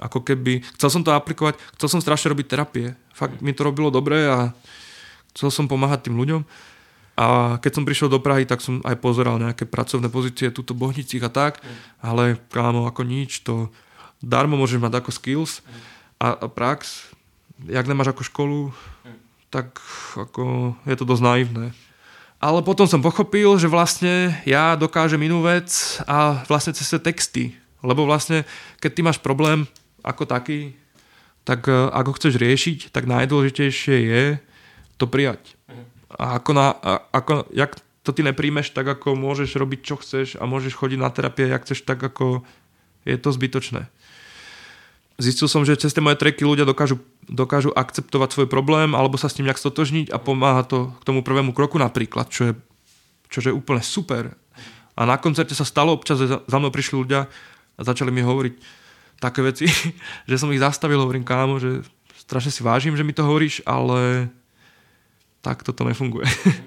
ako 0.00 0.24
keby, 0.24 0.64
chcel 0.80 0.90
som 0.90 1.02
to 1.06 1.14
aplikovať, 1.14 1.60
chcel 1.76 1.88
som 1.92 2.00
strašne 2.00 2.32
robiť 2.32 2.46
terapie. 2.48 2.96
Fakt 3.12 3.44
mi 3.44 3.52
to 3.52 3.68
robilo 3.68 3.92
dobre 3.92 4.24
a 4.26 4.56
chcel 5.36 5.52
som 5.52 5.68
pomáhať 5.68 6.08
tým 6.08 6.16
ľuďom. 6.16 6.42
A 7.20 7.60
keď 7.60 7.72
som 7.76 7.84
prišiel 7.84 8.08
do 8.08 8.16
Prahy, 8.16 8.48
tak 8.48 8.64
som 8.64 8.80
aj 8.80 8.96
pozeral 8.96 9.36
nejaké 9.36 9.68
pracovné 9.68 10.08
pozície 10.08 10.48
tuto 10.48 10.72
Bohnicích 10.72 11.20
a 11.20 11.28
tak, 11.28 11.60
ale 12.00 12.40
kámo, 12.48 12.88
ako 12.88 13.04
nič, 13.04 13.44
to 13.44 13.68
darmo 14.24 14.56
môžeš 14.56 14.80
mať 14.80 15.04
ako 15.04 15.10
skills 15.12 15.60
a, 16.16 16.32
a 16.32 16.48
prax, 16.48 17.12
jak 17.68 17.84
nemáš 17.84 18.16
ako 18.16 18.24
školu, 18.24 18.60
tak 19.50 19.82
ako 20.14 20.74
je 20.86 20.96
to 20.96 21.04
dosť 21.04 21.22
naivné. 21.26 21.66
Ale 22.40 22.64
potom 22.64 22.88
som 22.88 23.04
pochopil, 23.04 23.60
že 23.60 23.68
vlastne 23.68 24.32
ja 24.48 24.72
dokážem 24.72 25.20
inú 25.20 25.44
vec 25.44 26.00
a 26.08 26.40
vlastne 26.48 26.72
cez 26.72 26.88
texty. 27.02 27.52
Lebo 27.84 28.08
vlastne, 28.08 28.48
keď 28.80 28.90
ty 28.96 29.00
máš 29.04 29.18
problém 29.20 29.68
ako 30.00 30.24
taký, 30.24 30.72
tak 31.44 31.68
e, 31.68 31.74
ako 31.92 32.16
chceš 32.16 32.40
riešiť, 32.40 32.96
tak 32.96 33.04
najdôležitejšie 33.04 33.96
je 34.08 34.24
to 34.96 35.04
prijať. 35.04 35.58
A 36.08 36.40
ako, 36.40 36.50
na, 36.56 36.72
ako 37.12 37.44
jak 37.52 37.76
to 38.00 38.16
ty 38.16 38.24
nepríjmeš, 38.24 38.72
tak 38.72 38.88
ako 38.88 39.16
môžeš 39.20 39.60
robiť, 39.60 39.80
čo 39.84 40.00
chceš 40.00 40.40
a 40.40 40.48
môžeš 40.48 40.80
chodiť 40.80 40.98
na 41.00 41.12
terapie, 41.12 41.52
jak 41.52 41.64
chceš, 41.68 41.84
tak 41.84 42.00
ako 42.00 42.40
je 43.04 43.16
to 43.20 43.30
zbytočné 43.36 43.88
zistil 45.20 45.46
som, 45.46 45.62
že 45.62 45.76
cez 45.76 45.92
tie 45.92 46.00
moje 46.00 46.16
treky 46.16 46.42
ľudia 46.42 46.64
dokážu, 46.64 46.98
dokážu 47.28 47.70
akceptovať 47.76 48.32
svoj 48.32 48.48
problém 48.48 48.96
alebo 48.96 49.20
sa 49.20 49.28
s 49.28 49.36
ním 49.36 49.52
nejak 49.52 49.60
stotožniť 49.60 50.08
a 50.10 50.16
pomáha 50.16 50.64
to 50.64 50.90
k 50.98 51.06
tomu 51.06 51.20
prvému 51.20 51.52
kroku 51.52 51.76
napríklad, 51.76 52.32
čo 52.32 52.50
je, 52.50 52.52
čo 53.28 53.44
je 53.44 53.52
úplne 53.52 53.84
super. 53.84 54.32
A 54.96 55.04
na 55.04 55.20
koncerte 55.20 55.52
sa 55.52 55.68
stalo 55.68 55.92
občas, 55.92 56.18
že 56.18 56.32
za 56.32 56.56
mnou 56.56 56.72
prišli 56.72 56.96
ľudia 56.96 57.28
a 57.76 57.80
začali 57.84 58.08
mi 58.08 58.24
hovoriť 58.24 58.54
také 59.20 59.44
veci, 59.44 59.68
že 60.30 60.40
som 60.40 60.48
ich 60.50 60.64
zastavil, 60.64 60.98
hovorím 60.98 61.28
kámo, 61.28 61.60
že 61.60 61.84
strašne 62.16 62.50
si 62.50 62.64
vážim, 62.64 62.96
že 62.96 63.04
mi 63.04 63.12
to 63.12 63.22
hovoríš, 63.22 63.60
ale 63.68 64.32
tak 65.44 65.60
toto 65.60 65.84
nefunguje. 65.84 66.24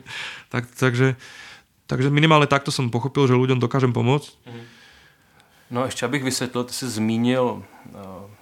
tak, 0.54 0.70
takže, 0.78 1.18
takže 1.90 2.10
minimálne 2.14 2.46
takto 2.46 2.70
som 2.70 2.94
pochopil, 2.94 3.26
že 3.26 3.38
ľuďom 3.38 3.58
dokážem 3.58 3.92
pomôcť. 3.92 4.30
No 5.74 5.86
ještě 5.86 6.06
abych 6.06 6.24
vysvětlil, 6.24 6.64
ty 6.64 6.74
jsi 6.74 6.90
zmínil 6.90 7.64
uh 7.94 8.33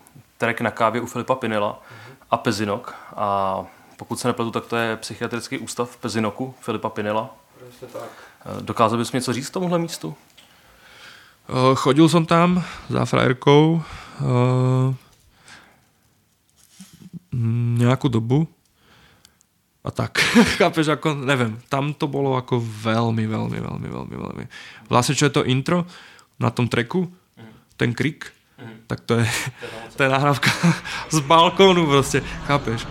track 0.42 0.62
na 0.62 0.72
kávě 0.72 1.02
u 1.02 1.06
Filipa 1.06 1.36
Pinela 1.36 1.72
mm-hmm. 1.72 2.16
a 2.30 2.38
Pezinok. 2.38 2.96
A 3.16 3.26
pokud 3.98 4.20
se 4.20 4.28
nepletu, 4.28 4.52
tak 4.52 4.66
to 4.66 4.76
je 4.78 4.98
psychiatrický 4.98 5.58
ústav 5.58 5.90
v 5.90 5.98
Pezinoku 5.98 6.54
Filipa 6.60 6.90
Pinela. 6.90 7.30
tak. 7.94 8.10
Eh, 8.46 8.62
dokázal 8.62 8.98
bys 8.98 9.12
mi 9.12 9.18
něco 9.18 9.34
říct 9.34 9.50
k 9.50 9.54
tomuhle 9.54 9.80
místu? 9.80 10.16
Uh, 11.50 11.76
chodil 11.76 12.08
som 12.10 12.24
tam 12.26 12.64
za 12.88 13.04
frajerkou 13.04 13.84
uh, 14.22 14.94
nejakú 17.82 18.08
dobu 18.08 18.48
a 19.84 19.90
tak, 19.92 20.22
chápeš, 20.62 20.96
ako, 20.96 21.18
neviem, 21.28 21.60
tam 21.68 21.92
to 21.92 22.08
bolo 22.08 22.40
ako 22.40 22.62
veľmi, 22.62 23.26
veľmi, 23.28 23.58
veľmi, 23.58 23.90
veľmi, 23.90 24.16
veľmi. 24.16 24.46
Vlastne, 24.88 25.18
čo 25.18 25.28
je 25.28 25.34
to 25.34 25.44
intro 25.50 25.84
na 26.40 26.54
tom 26.56 26.72
treku, 26.72 27.10
ten 27.76 27.92
krik, 27.92 28.32
tak 28.88 29.00
to 29.08 29.20
je, 29.20 29.28
to 29.96 30.00
je 30.04 30.10
nahrávka 30.10 30.52
z 31.10 31.20
balkónu 31.24 31.88
proste, 31.88 32.22
chápeš? 32.48 32.86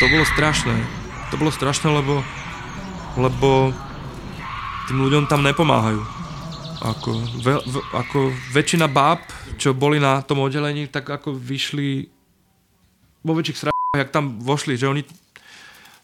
To 0.00 0.08
bolo 0.08 0.24
strašné. 0.24 0.76
To 1.30 1.34
bolo 1.36 1.52
strašné, 1.52 1.92
lebo, 1.92 2.24
lebo 3.20 3.76
tým 4.88 4.98
ľuďom 5.04 5.28
tam 5.28 5.44
nepomáhajú. 5.44 6.00
Ako, 6.80 7.10
ve, 7.44 7.60
v, 7.60 7.74
ako 7.92 8.32
väčšina 8.56 8.88
báb, 8.88 9.20
čo 9.60 9.76
boli 9.76 10.00
na 10.00 10.24
tom 10.24 10.40
oddelení, 10.40 10.88
tak 10.88 11.04
ako 11.04 11.36
vyšli 11.36 12.08
vo 13.20 13.36
väčších 13.36 13.68
srách, 13.68 14.00
jak 14.00 14.08
tam 14.08 14.40
vošli, 14.40 14.80
že 14.80 14.88
oni 14.88 15.04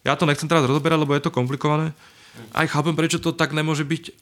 ja 0.06 0.14
to 0.14 0.22
nechcem 0.22 0.46
teraz 0.46 0.62
rozoberať, 0.62 1.02
lebo 1.02 1.18
je 1.18 1.24
to 1.26 1.34
komplikované. 1.34 1.90
Aj 2.54 2.62
chápem, 2.70 2.94
prečo 2.94 3.18
to 3.18 3.34
tak 3.34 3.50
nemôže 3.50 3.82
byť, 3.82 4.14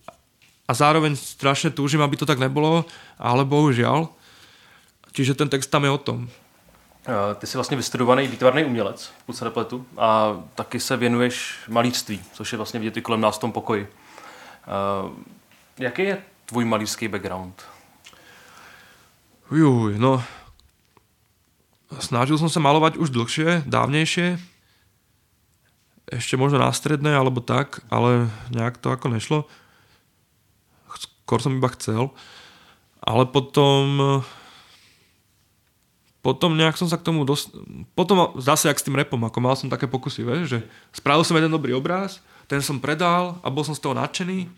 a 0.68 0.72
zároveň 0.74 1.16
strašne 1.16 1.70
túžim, 1.70 2.00
aby 2.00 2.16
to 2.16 2.26
tak 2.26 2.40
nebolo, 2.40 2.84
ale 3.18 3.44
bohužiaľ. 3.44 4.08
Čiže 5.12 5.34
ten 5.34 5.48
text 5.48 5.70
tam 5.70 5.84
je 5.84 5.90
o 5.90 5.98
tom. 5.98 6.28
Ty 7.38 7.46
jsi 7.46 7.56
vlastně 7.56 7.76
vystudovaný 7.76 8.28
výtvarný 8.28 8.64
umělec, 8.64 9.12
pokud 9.26 9.36
se 9.36 9.44
nepletu, 9.44 9.86
a 9.96 10.40
taky 10.54 10.80
se 10.80 10.96
věnuješ 10.96 11.58
malířství, 11.68 12.22
což 12.32 12.52
je 12.52 12.56
vlastně 12.56 12.80
vidět 12.80 12.96
i 12.96 13.02
kolem 13.02 13.20
nás 13.20 13.36
v 13.36 13.40
tom 13.40 13.52
pokoji. 13.52 13.88
Jaký 15.78 16.02
je 16.02 16.22
tvůj 16.46 16.64
malířský 16.64 17.08
background? 17.08 17.62
Juj, 19.50 19.98
no... 19.98 20.22
Snažil 21.94 22.34
som 22.42 22.50
sa 22.50 22.58
malovať 22.58 22.98
už 22.98 23.14
dlhšie, 23.14 23.62
dávnejšie. 23.70 24.42
Ešte 26.10 26.34
možno 26.34 26.58
na 26.58 26.74
stredné 26.74 27.14
alebo 27.14 27.38
tak, 27.38 27.86
ale 27.86 28.34
nejak 28.50 28.82
to 28.82 28.90
ako 28.90 29.14
nešlo 29.14 29.46
skôr 31.24 31.40
som 31.40 31.56
iba 31.56 31.72
chcel. 31.72 32.12
Ale 33.00 33.24
potom 33.28 34.20
potom 36.24 36.56
nejak 36.56 36.80
som 36.80 36.88
sa 36.88 36.96
k 36.96 37.04
tomu 37.04 37.28
dos... 37.28 37.52
Potom 37.92 38.32
zase 38.40 38.72
jak 38.72 38.80
s 38.80 38.86
tým 38.88 38.96
repom, 38.96 39.20
ako 39.20 39.38
mal 39.44 39.52
som 39.60 39.68
také 39.68 39.84
pokusy, 39.84 40.24
vieš, 40.24 40.56
že 40.56 40.58
spravil 40.88 41.20
som 41.20 41.36
jeden 41.36 41.52
dobrý 41.52 41.76
obraz, 41.76 42.24
ten 42.48 42.64
som 42.64 42.80
predal 42.80 43.36
a 43.44 43.52
bol 43.52 43.60
som 43.60 43.76
z 43.76 43.84
toho 43.84 43.92
nadšený 43.92 44.48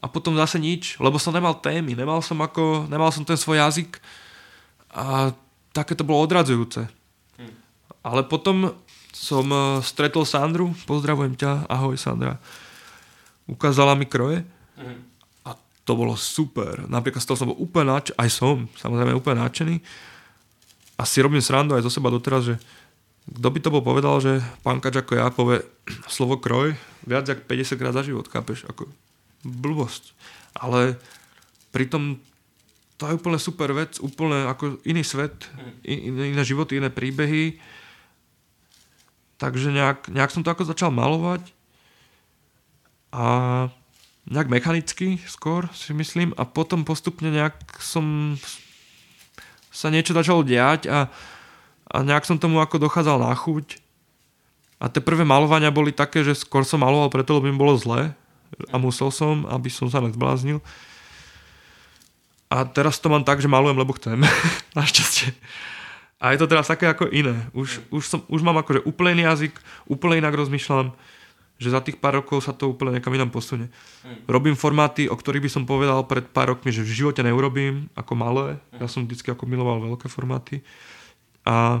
a 0.00 0.08
potom 0.08 0.32
zase 0.32 0.56
nič, 0.56 0.96
lebo 0.96 1.20
som 1.20 1.36
nemal 1.36 1.60
témy, 1.60 1.92
nemal 1.92 2.24
som 2.24 2.40
ako, 2.40 2.88
nemal 2.88 3.12
som 3.12 3.20
ten 3.20 3.36
svoj 3.36 3.60
jazyk 3.60 4.00
a 4.96 5.36
také 5.76 5.92
to 5.92 6.08
bolo 6.08 6.24
odradzujúce. 6.24 6.88
Hm. 7.36 7.52
Ale 8.00 8.24
potom 8.24 8.72
som 9.12 9.44
eh, 9.44 9.84
stretol 9.84 10.24
Sandru, 10.24 10.72
pozdravujem 10.88 11.36
ťa, 11.36 11.68
ahoj 11.68 12.00
Sandra. 12.00 12.40
Ukázala 13.44 13.92
mi 13.92 14.08
kroje 14.08 14.40
hm 14.80 15.13
to 15.84 15.92
bolo 15.92 16.16
super. 16.16 16.88
Napríklad 16.88 17.20
z 17.20 17.28
toho 17.28 17.38
som 17.38 17.48
bol 17.52 17.60
úplne 17.60 17.92
nadšený, 17.92 18.16
aj 18.16 18.30
som, 18.32 18.56
samozrejme 18.80 19.12
úplne 19.12 19.44
nadšený. 19.44 19.76
A 20.96 21.02
si 21.04 21.20
robím 21.20 21.44
srandu 21.44 21.76
aj 21.76 21.84
zo 21.84 21.92
seba 21.92 22.08
doteraz, 22.08 22.48
že 22.48 22.56
kto 23.24 23.48
by 23.48 23.58
to 23.60 23.72
bol 23.72 23.82
povedal, 23.84 24.20
že 24.20 24.40
pán 24.60 24.80
Kač 24.80 25.00
ako 25.00 25.12
ja 25.16 25.28
povie 25.32 25.64
slovo 26.14 26.40
kroj 26.40 26.76
viac 27.04 27.28
jak 27.28 27.44
50 27.44 27.80
krát 27.80 27.92
za 27.92 28.04
život, 28.04 28.28
chápeš? 28.28 28.64
Ako 28.68 28.88
blbosť. 29.44 30.16
Ale 30.56 30.96
pritom 31.68 32.16
to 32.96 33.10
je 33.10 33.16
úplne 33.20 33.36
super 33.36 33.68
vec, 33.76 34.00
úplne 34.00 34.48
ako 34.48 34.80
iný 34.88 35.04
svet, 35.04 35.50
in, 35.84 36.16
iné 36.16 36.42
životy, 36.46 36.80
iné 36.80 36.88
príbehy. 36.88 37.60
Takže 39.36 39.68
nejak, 39.74 40.08
nejak 40.08 40.32
som 40.32 40.40
to 40.40 40.48
ako 40.48 40.64
začal 40.64 40.88
malovať 40.94 41.52
a 43.12 43.26
nejak 44.24 44.48
mechanicky 44.48 45.20
skôr 45.28 45.68
si 45.76 45.92
myslím 45.92 46.32
a 46.40 46.48
potom 46.48 46.84
postupne 46.84 47.28
nejak 47.28 47.60
som 47.76 48.36
sa 49.68 49.92
niečo 49.92 50.16
začalo 50.16 50.40
diať 50.46 50.88
a, 50.88 51.12
a 51.90 51.96
nejak 52.00 52.24
som 52.24 52.40
tomu 52.40 52.62
ako 52.62 52.80
dochádzal 52.80 53.20
na 53.20 53.34
chuť 53.34 53.82
A 54.80 54.88
tie 54.92 55.00
prvé 55.00 55.24
malovania 55.24 55.72
boli 55.74 55.92
také, 55.92 56.20
že 56.24 56.36
skôr 56.36 56.64
som 56.64 56.80
maloval 56.80 57.08
preto, 57.08 57.36
lebo 57.36 57.48
mi 57.48 57.56
bolo 57.56 57.76
zle 57.76 58.12
a 58.70 58.76
musel 58.76 59.10
som, 59.10 59.48
aby 59.50 59.72
som 59.72 59.88
sa 59.88 59.98
nezbláznil. 60.04 60.60
A 62.52 62.62
teraz 62.68 63.00
to 63.00 63.10
mám 63.10 63.26
tak, 63.26 63.42
že 63.42 63.50
malujem, 63.50 63.80
lebo 63.80 63.96
chcem. 63.96 64.20
Našťastie. 64.78 65.34
A 66.22 66.32
je 66.32 66.38
to 66.38 66.46
teraz 66.46 66.70
také 66.70 66.86
ako 66.86 67.10
iné. 67.10 67.48
Už, 67.50 67.82
už, 67.90 68.02
som, 68.06 68.20
už 68.30 68.40
mám 68.46 68.56
akože 68.62 68.86
úplne 68.86 69.26
jazyk, 69.26 69.56
úplne 69.90 70.22
inak 70.22 70.36
rozmýšľam, 70.38 70.94
že 71.64 71.72
za 71.72 71.80
tých 71.80 71.96
pár 71.96 72.20
rokov 72.20 72.44
sa 72.44 72.52
to 72.52 72.68
úplne 72.68 73.00
niekam 73.00 73.16
inám 73.16 73.32
posunie. 73.32 73.72
Robím 74.28 74.52
formáty, 74.52 75.08
o 75.08 75.16
ktorých 75.16 75.48
by 75.48 75.50
som 75.50 75.64
povedal 75.64 76.04
pred 76.04 76.28
pár 76.28 76.52
rokmi, 76.52 76.68
že 76.68 76.84
v 76.84 76.92
živote 76.92 77.24
neurobím, 77.24 77.88
ako 77.96 78.12
malé. 78.12 78.60
Ja 78.76 78.84
som 78.84 79.08
vždycky 79.08 79.32
ako 79.32 79.48
miloval 79.48 79.80
veľké 79.80 80.12
formáty. 80.12 80.60
A 81.48 81.80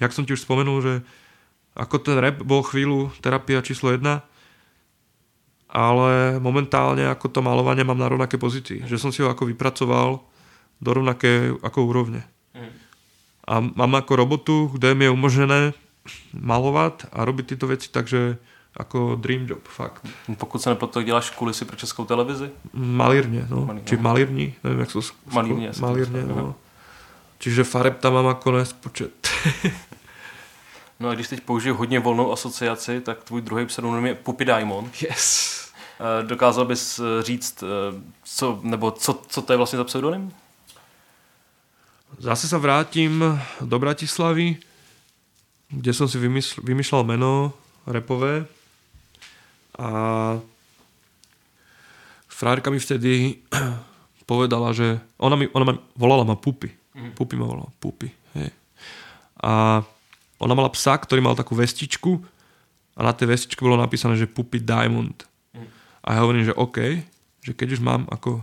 jak 0.00 0.16
som 0.16 0.24
ti 0.24 0.32
už 0.32 0.40
spomenul, 0.40 0.80
že 0.80 0.94
ako 1.76 2.00
ten 2.00 2.16
rap 2.16 2.40
bol 2.40 2.64
chvíľu 2.64 3.12
terapia 3.20 3.60
číslo 3.60 3.92
jedna, 3.92 4.24
ale 5.72 6.36
momentálne 6.40 7.08
ako 7.08 7.32
to 7.32 7.40
malovanie 7.40 7.84
mám 7.84 8.00
na 8.00 8.08
rovnaké 8.08 8.36
pozícii. 8.40 8.84
Že 8.88 8.96
som 8.96 9.10
si 9.12 9.20
ho 9.24 9.28
ako 9.28 9.48
vypracoval 9.48 10.20
do 10.80 10.90
rovnaké 10.92 11.52
ako 11.60 11.88
úrovne. 11.88 12.24
A 13.42 13.58
mám 13.58 13.98
ako 13.98 14.12
robotu, 14.16 14.56
kde 14.76 14.94
mi 14.96 15.08
je 15.08 15.14
umožnené 15.14 15.60
malovať 16.34 17.10
a 17.14 17.22
robiť 17.22 17.54
tieto 17.54 17.66
veci, 17.70 17.88
takže 17.90 18.38
ako 18.76 19.16
dream 19.20 19.46
job, 19.46 19.68
fakt. 19.68 20.06
Pokud 20.38 20.62
se 20.62 20.70
nepletu, 20.70 21.00
děláš 21.00 21.30
kulisy 21.30 21.64
pro 21.64 21.76
českou 21.76 22.04
televizi? 22.04 22.50
Malírně, 22.72 23.46
no. 23.50 23.66
Malírně. 23.66 23.88
Či 23.88 23.96
malírní, 23.96 24.54
nevím, 24.64 24.80
jak 24.80 24.92
to... 24.92 25.00
Malírně, 25.32 25.70
to 25.72 25.80
Malírně, 25.82 26.22
no. 26.22 26.54
Čiže 27.38 27.64
fareb 27.64 27.98
tam 27.98 28.12
mám 28.12 28.26
ako 28.26 28.50
nespočet. 28.52 29.12
No 31.00 31.08
a 31.08 31.14
když 31.14 31.28
teď 31.28 31.40
použiju 31.40 31.74
hodně 31.74 32.00
volnou 32.00 32.32
asociaci, 32.32 33.00
tak 33.00 33.24
tvůj 33.24 33.42
druhý 33.42 33.66
pseudonym 33.66 34.06
je 34.06 34.14
Puppy 34.14 34.44
Diamond. 34.44 35.02
yes. 35.02 35.58
Eh, 36.00 36.22
Dokázal 36.26 36.64
bys 36.64 36.98
eh, 36.98 37.22
říct, 37.22 37.62
eh, 37.62 37.66
co, 38.24 38.60
nebo 38.62 38.90
co, 38.90 39.22
co 39.28 39.42
to 39.42 39.52
je 39.52 39.56
vlastně 39.56 39.76
za 39.76 39.84
pseudonym? 39.84 40.32
Zase 42.18 42.44
sa 42.48 42.58
vrátim 42.60 43.24
do 43.60 43.78
Bratislavy, 43.78 44.56
kde 45.72 45.92
som 45.96 46.04
si 46.08 46.20
vymysl- 46.20 46.60
vymýšľal 46.60 47.04
meno 47.08 47.52
repové 47.88 48.44
a 49.78 49.88
frajerka 52.28 52.68
mi 52.68 52.80
vtedy 52.82 53.40
povedala, 54.30 54.72
že 54.74 55.00
ona 55.16 55.36
mi, 55.36 55.48
ona 55.52 55.64
ma 55.64 55.74
volala 55.96 56.24
ma 56.24 56.36
Pupy. 56.36 56.68
Pupy 57.16 57.34
ma 57.36 57.46
volala, 57.48 57.70
Pupy. 57.80 58.12
Hej. 58.36 58.50
A 59.40 59.80
ona 60.42 60.54
mala 60.58 60.68
psa, 60.74 60.98
ktorý 60.98 61.22
mal 61.22 61.38
takú 61.38 61.54
vestičku 61.54 62.20
a 62.98 63.00
na 63.00 63.12
tej 63.16 63.32
vestičke 63.32 63.62
bolo 63.64 63.80
napísané, 63.80 64.18
že 64.18 64.28
Pupy 64.28 64.60
Diamond. 64.60 65.16
A 66.02 66.18
ja 66.18 66.26
hovorím, 66.26 66.44
že 66.44 66.58
OK, 66.58 66.98
že 67.46 67.52
keď 67.54 67.78
už 67.78 67.80
mám 67.80 68.10
ako 68.10 68.42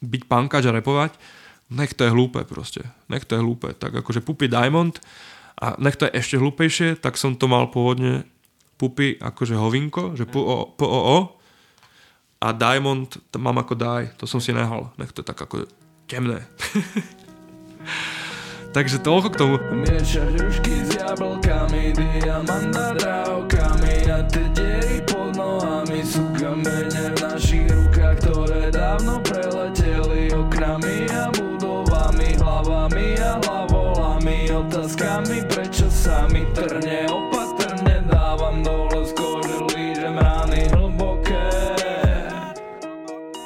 byť 0.00 0.22
pankáč 0.30 0.70
a 0.70 0.76
repovať, 0.76 1.18
nech 1.74 1.98
to 1.98 2.06
je 2.06 2.14
hlúpe 2.14 2.46
proste. 2.46 2.86
Nech 3.10 3.26
to 3.26 3.34
je 3.34 3.42
hlúpe. 3.42 3.74
Tak 3.74 3.90
akože 3.90 4.22
Pupy 4.22 4.46
Diamond 4.46 4.94
a 5.58 5.74
nech 5.82 5.98
to 5.98 6.06
je 6.06 6.14
ešte 6.14 6.38
hlúpejšie, 6.38 7.02
tak 7.02 7.18
som 7.18 7.34
to 7.34 7.50
mal 7.50 7.66
pôvodne 7.66 8.22
Pupy 8.76 9.16
akože 9.16 9.56
hovinko, 9.56 10.12
že 10.12 10.28
p 10.28 10.36
o, 10.36 10.68
p 10.76 10.84
o, 10.84 11.00
o 11.16 11.18
a 12.36 12.52
Diamond 12.52 13.08
to 13.32 13.36
mám 13.40 13.56
ako 13.56 13.74
daj, 13.74 14.12
to 14.20 14.28
som 14.28 14.44
si 14.44 14.52
nehal. 14.52 14.92
Nech 15.00 15.10
to 15.10 15.24
je 15.24 15.28
tak 15.32 15.40
ako 15.40 15.64
temné. 16.04 16.44
Takže 18.76 19.00
toľko 19.00 19.28
k 19.32 19.36
tomu. 19.40 19.56
Miešaš 19.72 20.36
rušky 20.36 20.84
s 20.84 21.00
jablkami, 21.00 21.96
diamant 21.96 22.76
a 22.76 22.92
drávkami 22.92 23.94
A 24.04 24.20
tie 24.28 24.52
diery 24.52 25.00
pod 25.08 25.32
nohami 25.32 26.04
sú 26.04 26.28
kamene 26.36 27.08
v 27.08 27.16
našich 27.24 27.64
rukách 27.72 28.20
Ktoré 28.20 28.68
dávno 28.68 29.16
preleteli 29.24 30.28
oknami 30.28 31.08
a 31.08 31.32
budovami 31.32 32.36
Hlavami 32.36 33.06
a 33.16 33.40
hlavolami, 33.48 34.52
otázkami 34.52 35.55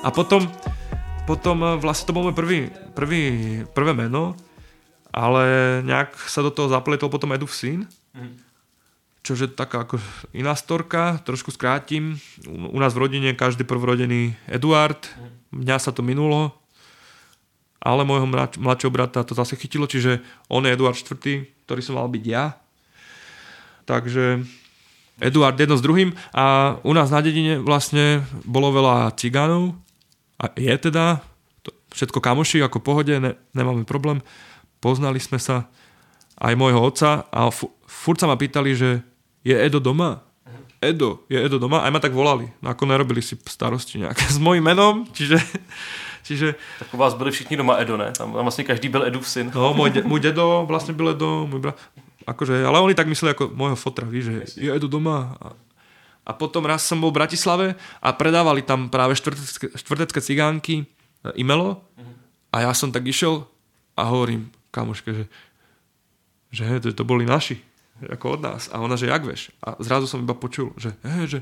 A 0.00 0.08
potom, 0.08 0.48
potom 1.28 1.56
eh, 1.60 1.76
vlastne 1.76 2.08
to 2.08 2.16
bol 2.16 2.24
môj 2.24 2.36
prvý, 2.36 2.72
prvý, 2.96 3.22
prvé 3.68 3.92
meno, 3.92 4.32
ale 5.12 5.44
nejak 5.84 6.16
sa 6.24 6.40
do 6.40 6.48
toho 6.48 6.72
zapletol 6.72 7.12
potom 7.12 7.36
Eduf 7.36 7.52
syn, 7.52 7.84
čože 9.20 9.52
taká 9.52 9.84
ako 9.84 10.00
iná 10.32 10.56
storka, 10.56 11.20
trošku 11.26 11.52
skrátim. 11.52 12.16
U, 12.48 12.72
u 12.72 12.78
nás 12.80 12.96
v 12.96 13.02
rodine 13.04 13.36
každý 13.36 13.68
prvorodený 13.68 14.38
Eduard, 14.48 15.04
mňa 15.52 15.76
sa 15.76 15.92
to 15.92 16.00
minulo, 16.00 16.56
ale 17.82 18.08
môjho 18.08 18.24
mladšieho 18.56 18.92
brata 18.92 19.20
to 19.20 19.36
zase 19.36 19.60
chytilo, 19.60 19.84
čiže 19.84 20.24
on 20.48 20.64
je 20.64 20.72
Eduard 20.72 20.96
IV, 20.96 21.44
ktorý 21.68 21.80
som 21.84 22.00
mal 22.00 22.08
byť 22.08 22.24
ja. 22.24 22.56
Takže 23.84 24.48
Eduard 25.20 25.60
jedno 25.60 25.76
s 25.76 25.84
druhým. 25.84 26.16
A 26.32 26.76
u 26.80 26.92
nás 26.96 27.12
na 27.12 27.20
dedine 27.20 27.60
vlastne 27.60 28.24
bolo 28.48 28.72
veľa 28.72 29.12
cigánov 29.20 29.76
a 30.40 30.48
je 30.56 30.74
teda 30.80 31.20
to, 31.60 31.76
všetko 31.92 32.24
kamoši, 32.24 32.64
ako 32.64 32.80
pohode, 32.80 33.12
ne, 33.20 33.36
nemáme 33.52 33.84
problém. 33.84 34.24
Poznali 34.80 35.20
sme 35.20 35.36
sa 35.36 35.68
aj 36.40 36.56
môjho 36.56 36.80
otca 36.80 37.28
a 37.28 37.52
fu, 37.52 37.68
furt 37.84 38.16
sa 38.16 38.24
ma 38.24 38.40
pýtali, 38.40 38.72
že 38.72 39.04
je 39.44 39.52
Edo 39.52 39.76
doma? 39.76 40.24
Edo, 40.80 41.28
je 41.28 41.36
Edo 41.36 41.60
doma? 41.60 41.84
Aj 41.84 41.92
ma 41.92 42.00
tak 42.00 42.16
volali. 42.16 42.48
No 42.64 42.72
ako 42.72 42.88
nerobili 42.88 43.20
si 43.20 43.36
starosti 43.36 44.00
nejaké 44.00 44.24
s 44.36 44.40
mojím 44.40 44.64
menom, 44.64 45.04
čiže, 45.12 45.36
čiže 46.24 46.56
Tak 46.80 46.88
u 46.88 46.96
vás 46.96 47.12
byli 47.12 47.28
všichni 47.28 47.60
doma 47.60 47.76
Edo, 47.76 48.00
ne? 48.00 48.16
Tam, 48.16 48.32
tam 48.32 48.42
vlastně 48.42 48.64
každý 48.64 48.88
byl 48.88 49.04
Edův 49.04 49.28
syn. 49.28 49.52
No, 49.52 49.76
môj, 49.76 49.92
de, 49.92 50.00
môj 50.08 50.24
dedo 50.24 50.64
vlastne 50.64 50.96
byl 50.96 51.12
Edo, 51.12 51.44
môj 51.44 51.60
brat. 51.60 51.76
Akože, 52.24 52.64
ale 52.64 52.80
oni 52.80 52.94
tak 52.96 53.08
mysleli 53.08 53.36
ako 53.36 53.52
môjho 53.52 53.76
fotra, 53.76 54.08
víš, 54.08 54.32
že 54.32 54.36
je 54.56 54.70
Edo 54.72 54.88
doma. 54.88 55.36
A, 55.36 55.52
a 56.30 56.38
potom 56.38 56.62
raz 56.62 56.86
som 56.86 57.02
bol 57.02 57.10
v 57.10 57.18
Bratislave 57.18 57.74
a 57.98 58.14
predávali 58.14 58.62
tam 58.62 58.86
práve 58.86 59.18
štvrtecké, 59.18 59.74
štvrtecké 59.74 60.22
cigánky 60.22 60.74
e, 60.78 60.84
Imelo 61.42 61.82
a 62.54 62.62
ja 62.62 62.70
som 62.70 62.94
tak 62.94 63.02
išiel 63.10 63.50
a 63.98 64.06
hovorím 64.06 64.54
kamoške, 64.70 65.10
že, 65.10 65.24
že 66.54 66.62
to, 66.78 66.94
to 66.94 67.02
boli 67.02 67.26
naši, 67.26 67.58
ako 68.06 68.38
od 68.38 68.40
nás. 68.46 68.70
A 68.70 68.78
ona, 68.78 68.94
že 68.94 69.10
jak 69.10 69.26
vieš? 69.26 69.50
A 69.58 69.74
zrazu 69.82 70.06
som 70.06 70.22
iba 70.22 70.38
počul, 70.38 70.70
že 70.78 70.94
hej, 71.02 71.26
že 71.26 71.38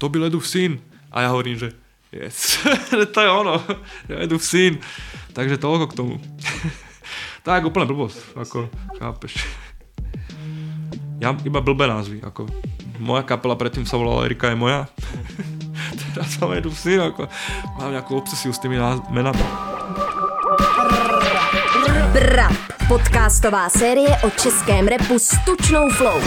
to 0.00 0.08
byl 0.08 0.32
Edův 0.32 0.48
syn. 0.48 0.80
A 1.12 1.20
ja 1.20 1.28
hovorím, 1.28 1.60
že 1.60 1.76
yes, 2.08 2.64
to 3.12 3.18
je 3.20 3.28
ono, 3.28 3.60
že 4.08 4.24
Edův 4.24 4.40
syn. 4.40 4.80
Takže 5.36 5.60
toľko 5.60 5.84
k 5.92 5.96
tomu. 6.00 6.14
tak 7.46 7.68
úplne 7.68 7.84
blbosť, 7.84 8.40
ako 8.40 8.72
chápeš. 8.96 9.44
Ja 11.20 11.36
iba 11.44 11.60
blbé 11.60 11.84
názvy, 11.84 12.24
ako 12.24 12.48
moja 13.00 13.24
kapela 13.24 13.56
predtým 13.56 13.88
sa 13.88 13.96
volala 13.96 14.28
Erika 14.28 14.52
je 14.52 14.56
moja. 14.60 14.86
Teraz 16.14 16.38
mám 16.38 16.52
Edův 16.52 16.76
syn, 16.78 17.00
ako 17.00 17.26
mám 17.80 17.90
nejakú 17.96 18.12
obsesiu 18.20 18.52
s 18.52 18.60
tými 18.60 18.76
menami. 19.10 19.40
Brap, 22.12 22.56
podcastová 22.88 23.70
série 23.70 24.10
o 24.26 24.30
českém 24.30 24.88
repu 24.88 25.18
s 25.18 25.32
tučnou 25.44 25.88
flow. 25.88 26.20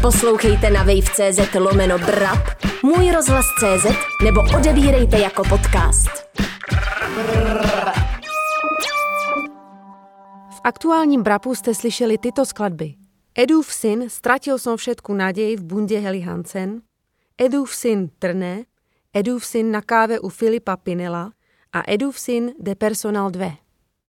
Poslouchejte 0.00 0.70
na 0.70 0.82
wave.cz 0.82 1.54
lomeno 1.54 1.98
Brap, 1.98 2.44
můj 2.82 3.12
rozhlas.cz 3.12 3.86
nebo 4.22 4.42
odebírejte 4.56 5.18
jako 5.18 5.42
podcast. 5.44 6.10
V 10.50 10.60
aktuálním 10.64 11.22
brapu 11.22 11.54
jste 11.54 11.74
slyšeli 11.74 12.18
tyto 12.18 12.46
skladby. 12.46 13.03
Edův 13.34 13.72
syn 13.72 14.10
Ztratil 14.10 14.58
som 14.62 14.78
všetku 14.78 15.10
nádej 15.14 15.56
v 15.56 15.62
bundě 15.66 15.98
Heli 15.98 16.20
Hansen, 16.20 16.82
Edův 17.38 17.74
syn 17.74 18.10
Trné, 18.18 18.64
Edův 19.10 19.46
syn 19.46 19.70
na 19.70 19.82
káve 19.82 20.20
u 20.20 20.28
Filipa 20.28 20.76
Pinela 20.76 21.32
a 21.72 21.82
Edův 21.86 22.18
syn 22.18 22.54
De 22.58 22.74
Personal 22.74 23.30
2. 23.30 23.63